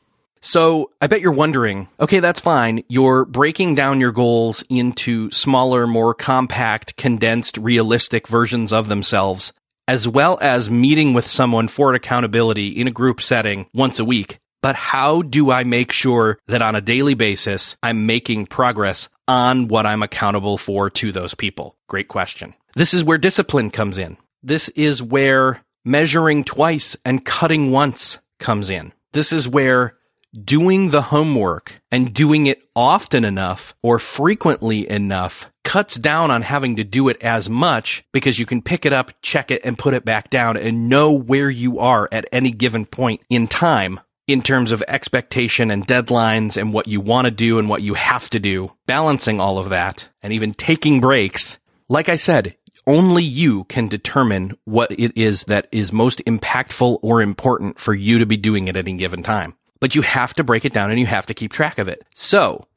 So 0.41 0.91
I 1.01 1.07
bet 1.07 1.21
you're 1.21 1.31
wondering, 1.31 1.89
okay, 1.99 2.19
that's 2.19 2.39
fine. 2.39 2.83
You're 2.87 3.25
breaking 3.25 3.75
down 3.75 3.99
your 3.99 4.11
goals 4.11 4.63
into 4.69 5.31
smaller, 5.31 5.87
more 5.87 6.13
compact, 6.13 6.95
condensed, 6.97 7.57
realistic 7.57 8.27
versions 8.27 8.71
of 8.71 8.87
themselves, 8.87 9.53
as 9.87 10.07
well 10.07 10.37
as 10.41 10.69
meeting 10.69 11.13
with 11.13 11.25
someone 11.25 11.67
for 11.67 11.93
accountability 11.93 12.69
in 12.69 12.87
a 12.87 12.91
group 12.91 13.21
setting 13.21 13.67
once 13.73 13.99
a 13.99 14.05
week 14.05 14.39
but 14.61 14.75
how 14.75 15.21
do 15.21 15.51
I 15.51 15.63
make 15.63 15.91
sure 15.91 16.39
that 16.47 16.61
on 16.61 16.75
a 16.75 16.81
daily 16.81 17.13
basis, 17.13 17.75
I'm 17.83 18.05
making 18.05 18.47
progress 18.47 19.09
on 19.27 19.67
what 19.67 19.85
I'm 19.85 20.03
accountable 20.03 20.57
for 20.57 20.89
to 20.89 21.11
those 21.11 21.35
people? 21.35 21.75
Great 21.87 22.07
question. 22.07 22.53
This 22.75 22.93
is 22.93 23.03
where 23.03 23.17
discipline 23.17 23.69
comes 23.69 23.97
in. 23.97 24.17
This 24.43 24.69
is 24.69 25.01
where 25.01 25.63
measuring 25.85 26.43
twice 26.43 26.95
and 27.05 27.23
cutting 27.23 27.71
once 27.71 28.19
comes 28.39 28.69
in. 28.69 28.93
This 29.13 29.31
is 29.31 29.47
where 29.47 29.96
doing 30.33 30.89
the 30.89 31.03
homework 31.03 31.81
and 31.91 32.13
doing 32.13 32.47
it 32.47 32.63
often 32.75 33.25
enough 33.25 33.75
or 33.81 33.99
frequently 33.99 34.89
enough 34.89 35.51
cuts 35.63 35.97
down 35.97 36.31
on 36.31 36.41
having 36.41 36.77
to 36.77 36.83
do 36.85 37.09
it 37.09 37.21
as 37.21 37.49
much 37.49 38.03
because 38.13 38.39
you 38.39 38.45
can 38.45 38.61
pick 38.61 38.85
it 38.85 38.93
up, 38.93 39.11
check 39.21 39.51
it, 39.51 39.61
and 39.65 39.77
put 39.77 39.93
it 39.93 40.05
back 40.05 40.29
down 40.29 40.55
and 40.55 40.87
know 40.87 41.11
where 41.11 41.49
you 41.49 41.79
are 41.79 42.07
at 42.11 42.25
any 42.31 42.51
given 42.51 42.85
point 42.85 43.21
in 43.29 43.47
time 43.47 43.99
in 44.27 44.41
terms 44.41 44.71
of 44.71 44.81
expectation 44.87 45.69
and 45.69 45.85
deadlines 45.85 46.55
and 46.55 46.73
what 46.73 46.87
you 46.87 47.01
want 47.01 47.25
to 47.25 47.31
do 47.31 47.59
and 47.59 47.67
what 47.67 47.81
you 47.81 47.95
have 47.95 48.29
to 48.29 48.39
do, 48.39 48.71
balancing 48.85 49.41
all 49.41 49.57
of 49.57 49.69
that 49.69 50.07
and 50.21 50.31
even 50.31 50.53
taking 50.53 51.01
breaks. 51.01 51.59
Like 51.89 52.07
I 52.07 52.15
said, 52.15 52.55
only 52.87 53.23
you 53.23 53.65
can 53.65 53.89
determine 53.89 54.55
what 54.63 54.91
it 54.91 55.17
is 55.17 55.43
that 55.45 55.67
is 55.73 55.91
most 55.91 56.23
impactful 56.25 56.99
or 57.01 57.21
important 57.21 57.77
for 57.77 57.93
you 57.93 58.19
to 58.19 58.25
be 58.25 58.37
doing 58.37 58.69
at 58.69 58.77
any 58.77 58.93
given 58.93 59.21
time. 59.21 59.56
But 59.79 59.95
you 59.95 60.01
have 60.01 60.33
to 60.35 60.43
break 60.43 60.65
it 60.65 60.73
down 60.73 60.91
and 60.91 60.99
you 60.99 61.05
have 61.05 61.27
to 61.27 61.33
keep 61.33 61.51
track 61.51 61.77
of 61.77 61.87
it. 61.87 62.03
So 62.15 62.67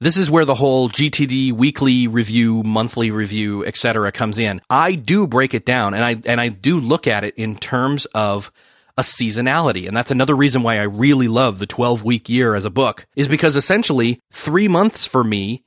this 0.00 0.16
is 0.16 0.30
where 0.30 0.44
the 0.44 0.54
whole 0.54 0.88
GTD 0.88 1.52
weekly 1.52 2.06
review, 2.06 2.62
monthly 2.62 3.10
review, 3.10 3.64
etc. 3.64 4.12
comes 4.12 4.38
in. 4.38 4.60
I 4.70 4.94
do 4.94 5.26
break 5.26 5.54
it 5.54 5.66
down 5.66 5.94
and 5.94 6.04
I, 6.04 6.16
and 6.24 6.40
I 6.40 6.48
do 6.48 6.80
look 6.80 7.06
at 7.06 7.24
it 7.24 7.34
in 7.36 7.56
terms 7.56 8.04
of 8.06 8.52
a 8.96 9.02
seasonality. 9.02 9.86
And 9.86 9.96
that's 9.96 10.10
another 10.10 10.34
reason 10.34 10.62
why 10.62 10.78
I 10.78 10.82
really 10.82 11.28
love 11.28 11.58
the 11.58 11.66
12 11.66 12.04
week 12.04 12.28
year 12.28 12.54
as 12.54 12.64
a 12.64 12.70
book 12.70 13.06
is 13.14 13.28
because 13.28 13.56
essentially 13.56 14.20
three 14.30 14.68
months 14.68 15.06
for 15.06 15.22
me 15.22 15.62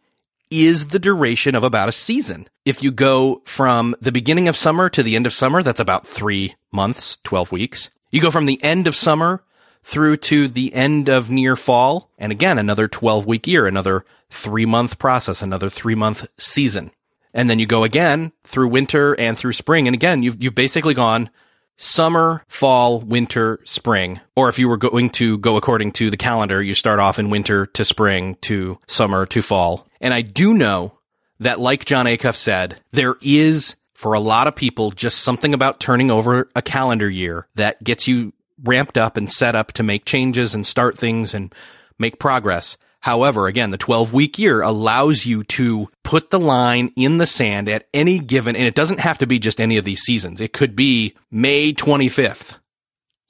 is 0.52 0.88
the 0.88 1.00
duration 1.00 1.56
of 1.56 1.64
about 1.64 1.88
a 1.88 1.94
season. 1.94 2.48
If 2.66 2.84
you 2.84 2.92
go 2.92 3.42
from 3.46 3.96
the 4.02 4.12
beginning 4.12 4.50
of 4.50 4.58
summer 4.58 4.90
to 4.90 5.02
the 5.02 5.16
end 5.16 5.26
of 5.26 5.34
summer, 5.34 5.64
that's 5.64 5.80
about 5.80 6.06
three 6.06 6.56
months, 6.74 7.18
12 7.24 7.54
weeks. 7.54 7.90
You 8.12 8.22
go 8.22 8.32
from 8.32 8.46
the 8.46 8.62
end 8.62 8.86
of 8.86 8.96
summer 8.96 9.44
through 9.84 10.18
to 10.18 10.48
the 10.48 10.74
end 10.74 11.10
of 11.10 11.30
near 11.30 11.56
fall. 11.56 12.10
And 12.18 12.32
again, 12.32 12.58
another 12.58 12.88
12 12.88 13.26
week 13.26 13.48
year, 13.48 13.66
another 13.66 14.06
three 14.30 14.66
month 14.66 15.00
process, 15.00 15.42
another 15.42 15.70
three 15.70 15.96
month 15.96 16.28
season. 16.38 16.92
And 17.34 17.50
then 17.50 17.60
you 17.60 17.66
go 17.66 17.84
again 17.84 18.34
through 18.44 18.68
winter 18.68 19.14
and 19.20 19.38
through 19.38 19.54
spring. 19.54 19.88
And 19.88 19.94
again, 19.94 20.22
you've, 20.24 20.42
you've 20.44 20.56
basically 20.56 20.94
gone 20.94 21.30
summer, 21.78 22.44
fall, 22.48 23.00
winter, 23.00 23.60
spring. 23.64 24.20
Or 24.36 24.50
if 24.50 24.60
you 24.60 24.68
were 24.68 24.78
going 24.78 25.10
to 25.12 25.38
go 25.38 25.58
according 25.58 25.92
to 25.94 26.10
the 26.10 26.18
calendar, 26.18 26.62
you 26.62 26.76
start 26.76 27.00
off 27.00 27.20
in 27.20 27.30
winter 27.30 27.66
to 27.68 27.86
spring 27.86 28.36
to 28.42 28.80
summer 28.88 29.26
to 29.28 29.42
fall. 29.42 29.88
And 30.00 30.14
I 30.14 30.22
do 30.22 30.54
know 30.54 31.00
that, 31.40 31.60
like 31.60 31.86
Jon 31.86 32.06
Acuff 32.06 32.36
said, 32.36 32.80
there 32.92 33.16
is 33.22 33.76
for 33.94 34.14
a 34.14 34.20
lot 34.20 34.48
of 34.48 34.56
people 34.56 34.92
just 34.92 35.20
something 35.20 35.54
about 35.54 35.80
turning 35.80 36.12
over 36.12 36.50
a 36.56 36.62
calendar 36.62 37.10
year 37.10 37.48
that 37.56 37.84
gets 37.84 38.08
you 38.08 38.34
ramped 38.64 38.98
up 38.98 39.18
and 39.18 39.30
set 39.30 39.56
up 39.56 39.72
to 39.74 39.84
make 39.84 40.06
changes 40.06 40.54
and 40.54 40.66
start 40.66 40.98
things 40.98 41.34
and 41.34 41.54
make 42.00 42.20
progress. 42.20 42.78
However, 43.02 43.48
again, 43.48 43.72
the 43.72 43.78
12 43.78 44.14
week 44.14 44.38
year 44.38 44.62
allows 44.62 45.26
you 45.26 45.44
to 45.46 45.90
put 46.04 46.30
the 46.30 46.40
line 46.40 46.92
in 46.96 47.18
the 47.18 47.26
sand 47.26 47.68
at 47.68 47.88
any 47.94 48.20
given, 48.20 48.56
and 48.56 48.66
it 48.66 48.76
doesn't 48.76 49.00
have 49.00 49.18
to 49.20 49.28
be 49.28 49.40
just 49.40 49.60
any 49.60 49.78
of 49.78 49.84
these 49.86 50.02
seasons. 50.02 50.40
It 50.40 50.54
could 50.54 50.76
be 50.76 51.16
May 51.32 51.74
25th. 51.74 52.60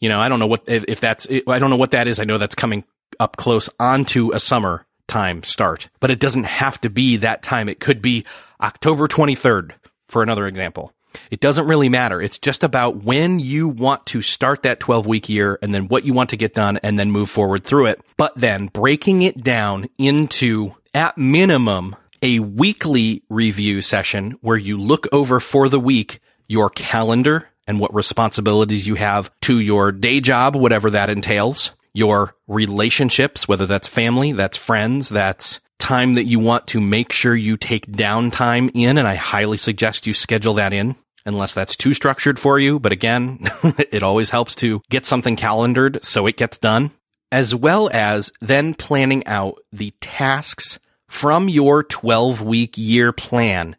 You 0.02 0.10
know, 0.10 0.20
I 0.20 0.28
don't 0.30 0.39
know 0.39 0.48
what, 0.48 0.67
if, 0.67 0.84
if 0.88 1.00
that's, 1.00 1.28
I 1.48 1.60
don't 1.60 1.70
know 1.70 1.78
what 1.78 1.91
that 1.91 2.08
is. 2.08 2.20
I 2.20 2.26
know 2.26 2.38
that's 2.38 2.56
coming 2.56 2.84
up 3.20 3.38
close 3.38 3.70
onto 3.80 4.34
a 4.34 4.39
summer 4.39 4.86
time 5.08 5.44
start, 5.44 5.89
but 6.00 6.12
it 6.12 6.20
doesn't 6.20 6.46
have 6.46 6.82
to 6.82 6.89
be 6.89 7.17
that 7.17 7.41
time. 7.41 7.70
It 7.70 7.80
could 7.80 8.02
be 8.02 8.26
October 8.60 9.08
23rd 9.08 9.72
for 10.10 10.22
another 10.22 10.48
example. 10.48 10.94
It 11.30 11.39
doesn't 11.39 11.67
really 11.67 11.89
matter. 11.89 12.21
It's 12.21 12.39
just 12.39 12.63
about 12.63 13.04
when 13.04 13.39
you 13.39 13.67
want 13.67 14.06
to 14.08 14.21
start 14.21 14.63
that 14.63 14.80
12 14.80 15.06
week 15.06 15.30
year 15.30 15.58
and 15.62 15.74
then 15.74 15.88
what 15.88 16.06
you 16.06 16.13
want 16.13 16.32
to 16.32 16.38
get 16.38 16.54
done 16.54 16.78
and 16.78 16.97
then 17.00 17.12
move 17.12 17.30
forward 17.30 17.63
through 17.63 17.88
it. 17.88 18.02
But 18.17 18.36
then 18.36 18.67
breaking 18.67 19.21
it 19.21 19.43
down 19.43 19.88
into 19.97 20.76
at 20.93 21.17
minimum 21.17 21.95
a 22.21 22.39
weekly 22.39 23.24
review 23.30 23.82
session 23.82 24.38
where 24.41 24.58
you 24.58 24.78
look 24.78 25.08
over 25.12 25.39
for 25.39 25.69
the 25.69 25.80
week 25.80 26.19
your 26.47 26.69
calendar 26.69 27.47
and 27.65 27.80
what 27.80 27.93
responsibilities 27.93 28.86
you 28.86 28.95
have 28.95 29.32
to 29.39 29.60
your 29.60 29.91
day 29.91 30.19
job, 30.19 30.56
whatever 30.56 30.89
that 30.89 31.10
entails, 31.10 31.71
your 31.93 32.36
relationships, 32.47 33.47
whether 33.47 33.65
that's 33.65 33.88
family, 33.88 34.34
that's 34.34 34.58
friends, 34.58 35.08
that's 35.08 35.62
time 35.80 36.15
that 36.15 36.26
you 36.26 36.39
want 36.39 36.67
to 36.67 36.82
make 36.82 37.12
sure 37.12 37.36
you 37.36 37.58
take 37.58 37.88
downtime 37.88 38.69
in. 38.74 38.97
And 38.97 39.08
I 39.08 39.15
highly 39.15 39.58
suggest 39.58 40.06
you 40.06 40.13
schedule 40.13 40.56
that 40.56 40.74
in 40.74 40.95
unless 41.26 41.54
that's 41.54 41.76
too 41.76 41.94
structured 41.94 42.40
for 42.40 42.60
you. 42.60 42.80
But 42.80 42.92
again, 42.92 43.40
it 43.92 44.04
always 44.04 44.30
helps 44.30 44.56
to 44.58 44.82
get 44.90 45.06
something 45.06 45.36
calendared 45.36 46.04
so 46.04 46.28
it 46.28 46.38
gets 46.38 46.58
done, 46.58 46.92
as 47.32 47.56
well 47.56 47.90
as 47.94 48.32
then 48.42 48.74
planning 48.74 49.26
out 49.28 49.56
the 49.72 49.94
tasks 50.02 50.80
from 51.08 51.50
your 51.50 51.84
12 51.84 52.42
week 52.42 52.78
year 52.78 53.12
plan 53.12 53.76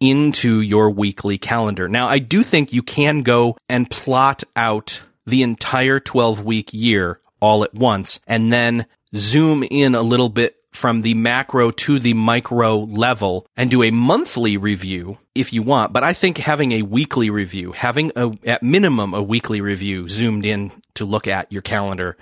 into 0.00 0.60
your 0.60 0.90
weekly 0.90 1.38
calendar. 1.38 1.88
Now, 1.88 2.08
I 2.08 2.18
do 2.18 2.42
think 2.42 2.72
you 2.72 2.82
can 2.82 3.22
go 3.22 3.56
and 3.68 3.90
plot 3.90 4.42
out 4.56 5.02
the 5.26 5.42
entire 5.42 6.00
12 6.00 6.44
week 6.44 6.70
year 6.72 7.20
all 7.40 7.64
at 7.64 7.74
once 7.74 8.20
and 8.26 8.52
then 8.52 8.86
zoom 9.14 9.64
in 9.70 9.94
a 9.94 10.02
little 10.02 10.28
bit 10.28 10.56
from 10.74 11.02
the 11.02 11.14
macro 11.14 11.70
to 11.70 11.98
the 11.98 12.14
micro 12.14 12.80
level 12.80 13.46
and 13.56 13.70
do 13.70 13.82
a 13.82 13.90
monthly 13.90 14.56
review 14.56 15.18
if 15.34 15.52
you 15.52 15.62
want. 15.62 15.92
But 15.92 16.02
I 16.02 16.12
think 16.12 16.36
having 16.38 16.72
a 16.72 16.82
weekly 16.82 17.30
review, 17.30 17.72
having 17.72 18.10
a, 18.16 18.32
at 18.44 18.62
minimum, 18.62 19.14
a 19.14 19.22
weekly 19.22 19.60
review 19.60 20.08
zoomed 20.08 20.44
in 20.44 20.72
to 20.94 21.04
look 21.04 21.28
at 21.28 21.50
your 21.52 21.62
calendar, 21.62 22.16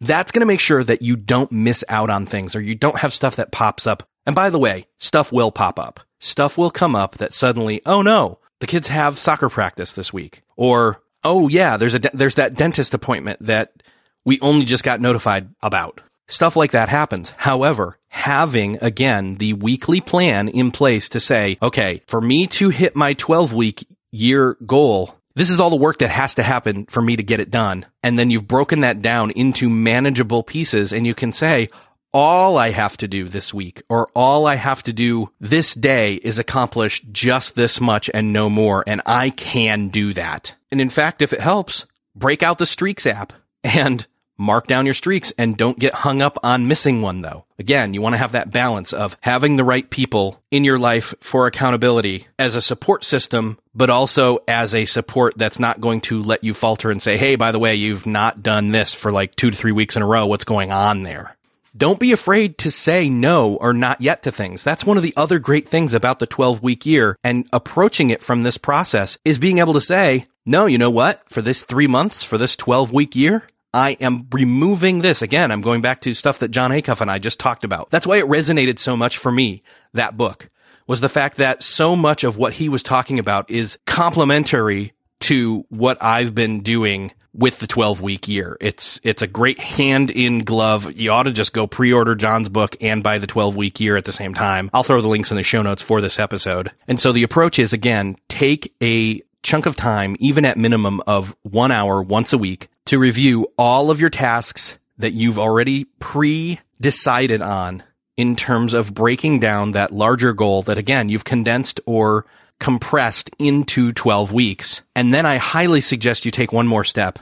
that's 0.00 0.32
going 0.32 0.40
to 0.40 0.46
make 0.46 0.60
sure 0.60 0.82
that 0.82 1.02
you 1.02 1.16
don't 1.16 1.52
miss 1.52 1.84
out 1.88 2.08
on 2.08 2.24
things 2.24 2.56
or 2.56 2.60
you 2.60 2.74
don't 2.74 2.98
have 2.98 3.12
stuff 3.12 3.36
that 3.36 3.52
pops 3.52 3.86
up. 3.86 4.08
And 4.26 4.34
by 4.34 4.50
the 4.50 4.58
way, 4.58 4.86
stuff 4.98 5.30
will 5.32 5.50
pop 5.50 5.78
up. 5.78 6.00
Stuff 6.18 6.56
will 6.56 6.70
come 6.70 6.96
up 6.96 7.18
that 7.18 7.32
suddenly, 7.32 7.82
oh 7.84 8.02
no, 8.02 8.38
the 8.60 8.66
kids 8.66 8.88
have 8.88 9.18
soccer 9.18 9.48
practice 9.48 9.92
this 9.92 10.12
week. 10.12 10.42
Or, 10.56 11.02
oh 11.24 11.48
yeah, 11.48 11.76
there's 11.76 11.94
a, 11.94 11.98
de- 11.98 12.10
there's 12.14 12.36
that 12.36 12.54
dentist 12.54 12.94
appointment 12.94 13.38
that 13.42 13.82
we 14.24 14.40
only 14.40 14.64
just 14.64 14.84
got 14.84 15.00
notified 15.00 15.48
about. 15.62 16.02
Stuff 16.28 16.56
like 16.56 16.72
that 16.72 16.90
happens. 16.90 17.30
However, 17.38 17.98
having 18.08 18.78
again 18.82 19.36
the 19.36 19.54
weekly 19.54 20.00
plan 20.00 20.48
in 20.48 20.70
place 20.70 21.08
to 21.10 21.20
say, 21.20 21.56
okay, 21.62 22.02
for 22.06 22.20
me 22.20 22.46
to 22.46 22.68
hit 22.68 22.94
my 22.94 23.14
12 23.14 23.52
week 23.52 23.86
year 24.10 24.56
goal, 24.66 25.14
this 25.34 25.50
is 25.50 25.58
all 25.58 25.70
the 25.70 25.76
work 25.76 25.98
that 25.98 26.10
has 26.10 26.34
to 26.34 26.42
happen 26.42 26.84
for 26.86 27.00
me 27.00 27.16
to 27.16 27.22
get 27.22 27.40
it 27.40 27.50
done. 27.50 27.86
And 28.02 28.18
then 28.18 28.30
you've 28.30 28.46
broken 28.46 28.80
that 28.80 29.00
down 29.00 29.30
into 29.30 29.70
manageable 29.70 30.42
pieces 30.42 30.92
and 30.92 31.06
you 31.06 31.14
can 31.14 31.32
say, 31.32 31.70
all 32.12 32.56
I 32.56 32.70
have 32.70 32.96
to 32.98 33.08
do 33.08 33.28
this 33.28 33.52
week 33.52 33.82
or 33.88 34.08
all 34.14 34.46
I 34.46 34.56
have 34.56 34.82
to 34.84 34.92
do 34.92 35.30
this 35.40 35.74
day 35.74 36.14
is 36.14 36.38
accomplish 36.38 37.00
just 37.12 37.54
this 37.54 37.80
much 37.80 38.10
and 38.12 38.32
no 38.32 38.50
more. 38.50 38.82
And 38.86 39.02
I 39.06 39.30
can 39.30 39.88
do 39.88 40.12
that. 40.14 40.56
And 40.70 40.80
in 40.80 40.90
fact, 40.90 41.22
if 41.22 41.32
it 41.32 41.40
helps, 41.40 41.86
break 42.14 42.42
out 42.42 42.58
the 42.58 42.66
Streaks 42.66 43.06
app 43.06 43.32
and 43.62 44.06
Mark 44.38 44.68
down 44.68 44.86
your 44.86 44.94
streaks 44.94 45.32
and 45.36 45.56
don't 45.56 45.80
get 45.80 45.92
hung 45.92 46.22
up 46.22 46.38
on 46.44 46.68
missing 46.68 47.02
one 47.02 47.22
though. 47.22 47.44
Again, 47.58 47.92
you 47.92 48.00
want 48.00 48.14
to 48.14 48.18
have 48.18 48.32
that 48.32 48.52
balance 48.52 48.92
of 48.92 49.16
having 49.20 49.56
the 49.56 49.64
right 49.64 49.90
people 49.90 50.40
in 50.52 50.62
your 50.62 50.78
life 50.78 51.12
for 51.18 51.46
accountability 51.48 52.28
as 52.38 52.54
a 52.54 52.62
support 52.62 53.02
system, 53.02 53.58
but 53.74 53.90
also 53.90 54.38
as 54.46 54.74
a 54.74 54.84
support 54.84 55.36
that's 55.36 55.58
not 55.58 55.80
going 55.80 56.00
to 56.02 56.22
let 56.22 56.44
you 56.44 56.54
falter 56.54 56.90
and 56.90 57.02
say, 57.02 57.16
Hey, 57.16 57.34
by 57.34 57.50
the 57.50 57.58
way, 57.58 57.74
you've 57.74 58.06
not 58.06 58.42
done 58.42 58.68
this 58.68 58.94
for 58.94 59.10
like 59.10 59.34
two 59.34 59.50
to 59.50 59.56
three 59.56 59.72
weeks 59.72 59.96
in 59.96 60.02
a 60.02 60.06
row. 60.06 60.26
What's 60.26 60.44
going 60.44 60.70
on 60.70 61.02
there? 61.02 61.36
Don't 61.76 62.00
be 62.00 62.12
afraid 62.12 62.58
to 62.58 62.70
say 62.70 63.08
no 63.08 63.56
or 63.56 63.72
not 63.72 64.00
yet 64.00 64.22
to 64.22 64.32
things. 64.32 64.64
That's 64.64 64.84
one 64.84 64.96
of 64.96 65.02
the 65.02 65.14
other 65.16 65.38
great 65.38 65.68
things 65.68 65.94
about 65.94 66.18
the 66.18 66.26
12 66.26 66.62
week 66.62 66.86
year 66.86 67.16
and 67.22 67.46
approaching 67.52 68.10
it 68.10 68.22
from 68.22 68.42
this 68.42 68.58
process 68.58 69.18
is 69.24 69.38
being 69.38 69.58
able 69.58 69.74
to 69.74 69.80
say, 69.80 70.26
no, 70.46 70.66
you 70.66 70.78
know 70.78 70.90
what? 70.90 71.28
For 71.28 71.42
this 71.42 71.62
three 71.62 71.86
months, 71.86 72.24
for 72.24 72.38
this 72.38 72.56
12 72.56 72.92
week 72.92 73.14
year, 73.14 73.46
I 73.74 73.92
am 74.00 74.26
removing 74.32 75.00
this. 75.00 75.22
Again, 75.22 75.50
I'm 75.50 75.60
going 75.60 75.82
back 75.82 76.00
to 76.02 76.14
stuff 76.14 76.38
that 76.38 76.50
Jon 76.50 76.70
Acuff 76.70 77.00
and 77.00 77.10
I 77.10 77.18
just 77.18 77.40
talked 77.40 77.64
about. 77.64 77.90
That's 77.90 78.06
why 78.06 78.18
it 78.18 78.26
resonated 78.26 78.78
so 78.78 78.96
much 78.96 79.18
for 79.18 79.30
me, 79.30 79.62
that 79.92 80.16
book, 80.16 80.48
was 80.86 81.00
the 81.00 81.08
fact 81.08 81.36
that 81.36 81.62
so 81.62 81.94
much 81.94 82.24
of 82.24 82.36
what 82.36 82.54
he 82.54 82.68
was 82.68 82.82
talking 82.82 83.18
about 83.18 83.50
is 83.50 83.78
complementary 83.86 84.92
to 85.20 85.66
what 85.68 86.02
I've 86.02 86.34
been 86.34 86.60
doing 86.60 87.12
with 87.34 87.58
the 87.58 87.66
12 87.66 88.00
week 88.00 88.26
year. 88.26 88.56
It's, 88.60 89.00
it's 89.04 89.22
a 89.22 89.26
great 89.26 89.60
hand 89.60 90.10
in 90.10 90.44
glove. 90.44 90.92
You 90.92 91.10
ought 91.12 91.24
to 91.24 91.32
just 91.32 91.52
go 91.52 91.66
pre-order 91.66 92.14
Jon's 92.14 92.48
book 92.48 92.76
and 92.80 93.02
buy 93.02 93.18
the 93.18 93.26
12 93.26 93.54
week 93.54 93.80
year 93.80 93.96
at 93.96 94.06
the 94.06 94.12
same 94.12 94.34
time. 94.34 94.70
I'll 94.72 94.82
throw 94.82 95.00
the 95.00 95.08
links 95.08 95.30
in 95.30 95.36
the 95.36 95.42
show 95.42 95.62
notes 95.62 95.82
for 95.82 96.00
this 96.00 96.18
episode. 96.18 96.72
And 96.88 96.98
so 96.98 97.12
the 97.12 97.22
approach 97.22 97.58
is 97.58 97.72
again, 97.72 98.16
take 98.28 98.74
a 98.82 99.20
chunk 99.42 99.66
of 99.66 99.76
time, 99.76 100.16
even 100.18 100.44
at 100.44 100.56
minimum 100.56 101.00
of 101.06 101.36
one 101.42 101.70
hour 101.70 102.02
once 102.02 102.32
a 102.32 102.38
week 102.38 102.68
to 102.86 102.98
review 102.98 103.46
all 103.56 103.90
of 103.90 104.00
your 104.00 104.10
tasks 104.10 104.78
that 104.98 105.12
you've 105.12 105.38
already 105.38 105.84
pre 106.00 106.60
decided 106.80 107.42
on 107.42 107.82
in 108.16 108.34
terms 108.34 108.74
of 108.74 108.94
breaking 108.94 109.40
down 109.40 109.72
that 109.72 109.92
larger 109.92 110.32
goal 110.32 110.62
that 110.62 110.78
again, 110.78 111.08
you've 111.08 111.24
condensed 111.24 111.80
or 111.86 112.26
compressed 112.58 113.30
into 113.38 113.92
12 113.92 114.32
weeks. 114.32 114.82
And 114.96 115.14
then 115.14 115.24
I 115.24 115.36
highly 115.36 115.80
suggest 115.80 116.24
you 116.24 116.30
take 116.30 116.52
one 116.52 116.66
more 116.66 116.84
step. 116.84 117.20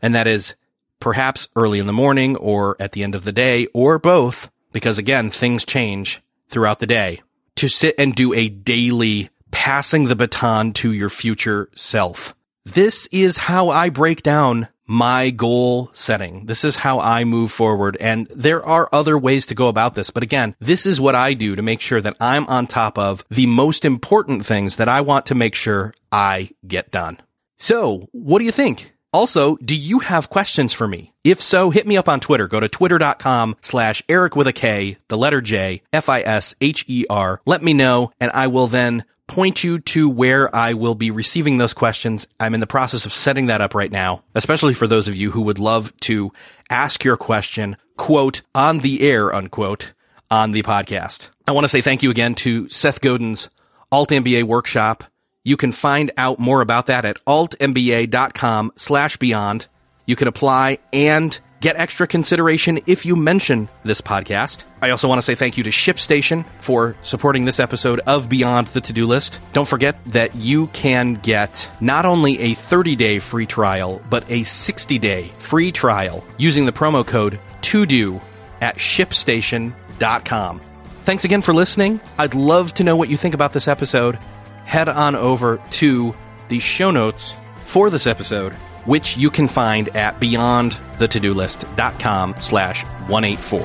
And 0.00 0.14
that 0.14 0.28
is 0.28 0.54
perhaps 1.00 1.48
early 1.56 1.78
in 1.78 1.86
the 1.86 1.92
morning 1.92 2.36
or 2.36 2.76
at 2.78 2.92
the 2.92 3.02
end 3.02 3.14
of 3.14 3.24
the 3.24 3.32
day 3.32 3.66
or 3.74 3.98
both, 3.98 4.50
because 4.72 4.98
again, 4.98 5.30
things 5.30 5.64
change 5.64 6.22
throughout 6.48 6.78
the 6.78 6.86
day 6.86 7.22
to 7.56 7.68
sit 7.68 7.94
and 7.98 8.14
do 8.14 8.32
a 8.32 8.48
daily 8.48 9.30
passing 9.56 10.04
the 10.04 10.14
baton 10.14 10.70
to 10.70 10.92
your 10.92 11.08
future 11.08 11.70
self. 11.74 12.34
This 12.66 13.08
is 13.10 13.38
how 13.38 13.70
I 13.70 13.88
break 13.88 14.22
down 14.22 14.68
my 14.86 15.30
goal 15.30 15.88
setting. 15.94 16.44
This 16.44 16.62
is 16.62 16.76
how 16.76 17.00
I 17.00 17.24
move 17.24 17.50
forward. 17.50 17.96
And 17.98 18.26
there 18.26 18.64
are 18.64 18.86
other 18.92 19.16
ways 19.16 19.46
to 19.46 19.54
go 19.54 19.68
about 19.68 19.94
this. 19.94 20.10
But 20.10 20.22
again, 20.22 20.54
this 20.60 20.84
is 20.84 21.00
what 21.00 21.14
I 21.14 21.32
do 21.32 21.56
to 21.56 21.62
make 21.62 21.80
sure 21.80 22.02
that 22.02 22.18
I'm 22.20 22.46
on 22.48 22.66
top 22.66 22.98
of 22.98 23.24
the 23.30 23.46
most 23.46 23.86
important 23.86 24.44
things 24.44 24.76
that 24.76 24.90
I 24.90 25.00
want 25.00 25.24
to 25.26 25.34
make 25.34 25.54
sure 25.54 25.94
I 26.12 26.50
get 26.66 26.90
done. 26.90 27.18
So 27.56 28.08
what 28.12 28.40
do 28.40 28.44
you 28.44 28.52
think? 28.52 28.92
Also, 29.10 29.56
do 29.56 29.74
you 29.74 30.00
have 30.00 30.28
questions 30.28 30.74
for 30.74 30.86
me? 30.86 31.14
If 31.24 31.40
so, 31.40 31.70
hit 31.70 31.86
me 31.86 31.96
up 31.96 32.10
on 32.10 32.20
Twitter. 32.20 32.46
Go 32.46 32.60
to 32.60 32.68
twitter.com 32.68 33.56
slash 33.62 34.02
Erik 34.10 34.36
with 34.36 34.48
a 34.48 34.52
K, 34.52 34.98
the 35.08 35.16
letter 35.16 35.40
J, 35.40 35.82
F-I-S-H-E-R. 35.94 37.40
Let 37.46 37.62
me 37.62 37.72
know 37.72 38.12
and 38.20 38.30
I 38.32 38.48
will 38.48 38.66
then 38.66 39.04
point 39.26 39.64
you 39.64 39.78
to 39.78 40.08
where 40.08 40.54
I 40.54 40.74
will 40.74 40.94
be 40.94 41.10
receiving 41.10 41.58
those 41.58 41.74
questions. 41.74 42.26
I'm 42.38 42.54
in 42.54 42.60
the 42.60 42.66
process 42.66 43.06
of 43.06 43.12
setting 43.12 43.46
that 43.46 43.60
up 43.60 43.74
right 43.74 43.90
now, 43.90 44.22
especially 44.34 44.74
for 44.74 44.86
those 44.86 45.08
of 45.08 45.16
you 45.16 45.30
who 45.30 45.42
would 45.42 45.58
love 45.58 45.96
to 46.02 46.32
ask 46.70 47.04
your 47.04 47.16
question, 47.16 47.76
quote, 47.96 48.42
on 48.54 48.80
the 48.80 49.02
air, 49.02 49.34
unquote, 49.34 49.92
on 50.30 50.52
the 50.52 50.62
podcast. 50.62 51.30
I 51.46 51.52
want 51.52 51.64
to 51.64 51.68
say 51.68 51.80
thank 51.80 52.02
you 52.02 52.10
again 52.10 52.34
to 52.36 52.68
Seth 52.68 53.00
Godin's 53.00 53.50
Alt 53.92 54.10
MBA 54.10 54.44
workshop. 54.44 55.04
You 55.44 55.56
can 55.56 55.70
find 55.70 56.10
out 56.16 56.38
more 56.40 56.60
about 56.60 56.86
that 56.86 57.04
at 57.04 57.24
altmba.com 57.24 58.72
slash 58.74 59.16
beyond. 59.16 59.68
You 60.06 60.16
can 60.16 60.28
apply 60.28 60.78
and 60.92 61.38
get 61.60 61.76
extra 61.76 62.06
consideration 62.06 62.80
if 62.86 63.06
you 63.06 63.16
mention 63.16 63.68
this 63.84 64.00
podcast. 64.00 64.64
I 64.82 64.90
also 64.90 65.08
want 65.08 65.18
to 65.18 65.22
say 65.22 65.34
thank 65.34 65.56
you 65.56 65.64
to 65.64 65.70
ShipStation 65.70 66.44
for 66.60 66.96
supporting 67.02 67.44
this 67.44 67.60
episode 67.60 68.00
of 68.00 68.28
Beyond 68.28 68.68
the 68.68 68.80
To 68.80 68.92
Do 68.92 69.06
List. 69.06 69.40
Don't 69.52 69.68
forget 69.68 70.02
that 70.06 70.34
you 70.36 70.68
can 70.68 71.14
get 71.14 71.70
not 71.80 72.06
only 72.06 72.38
a 72.40 72.54
30 72.54 72.96
day 72.96 73.18
free 73.18 73.46
trial, 73.46 74.02
but 74.10 74.30
a 74.30 74.44
60 74.44 74.98
day 74.98 75.30
free 75.38 75.72
trial 75.72 76.24
using 76.38 76.66
the 76.66 76.72
promo 76.72 77.06
code 77.06 77.40
TODO 77.62 78.20
at 78.60 78.76
shipstation.com. 78.76 80.60
Thanks 81.04 81.24
again 81.24 81.42
for 81.42 81.54
listening. 81.54 82.00
I'd 82.18 82.34
love 82.34 82.74
to 82.74 82.84
know 82.84 82.96
what 82.96 83.08
you 83.08 83.16
think 83.16 83.34
about 83.34 83.52
this 83.52 83.68
episode. 83.68 84.18
Head 84.64 84.88
on 84.88 85.14
over 85.14 85.60
to 85.70 86.14
the 86.48 86.58
show 86.58 86.90
notes 86.90 87.34
for 87.60 87.90
this 87.90 88.06
episode 88.06 88.56
which 88.86 89.16
you 89.16 89.30
can 89.30 89.48
find 89.48 89.88
at 89.96 90.20
beyondthetodolist.com 90.20 92.34
slash 92.40 92.84
184. 92.84 93.60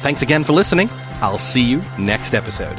Thanks 0.00 0.22
again 0.22 0.44
for 0.44 0.52
listening. 0.52 0.88
I'll 1.20 1.38
see 1.38 1.62
you 1.62 1.82
next 1.98 2.34
episode. 2.34 2.78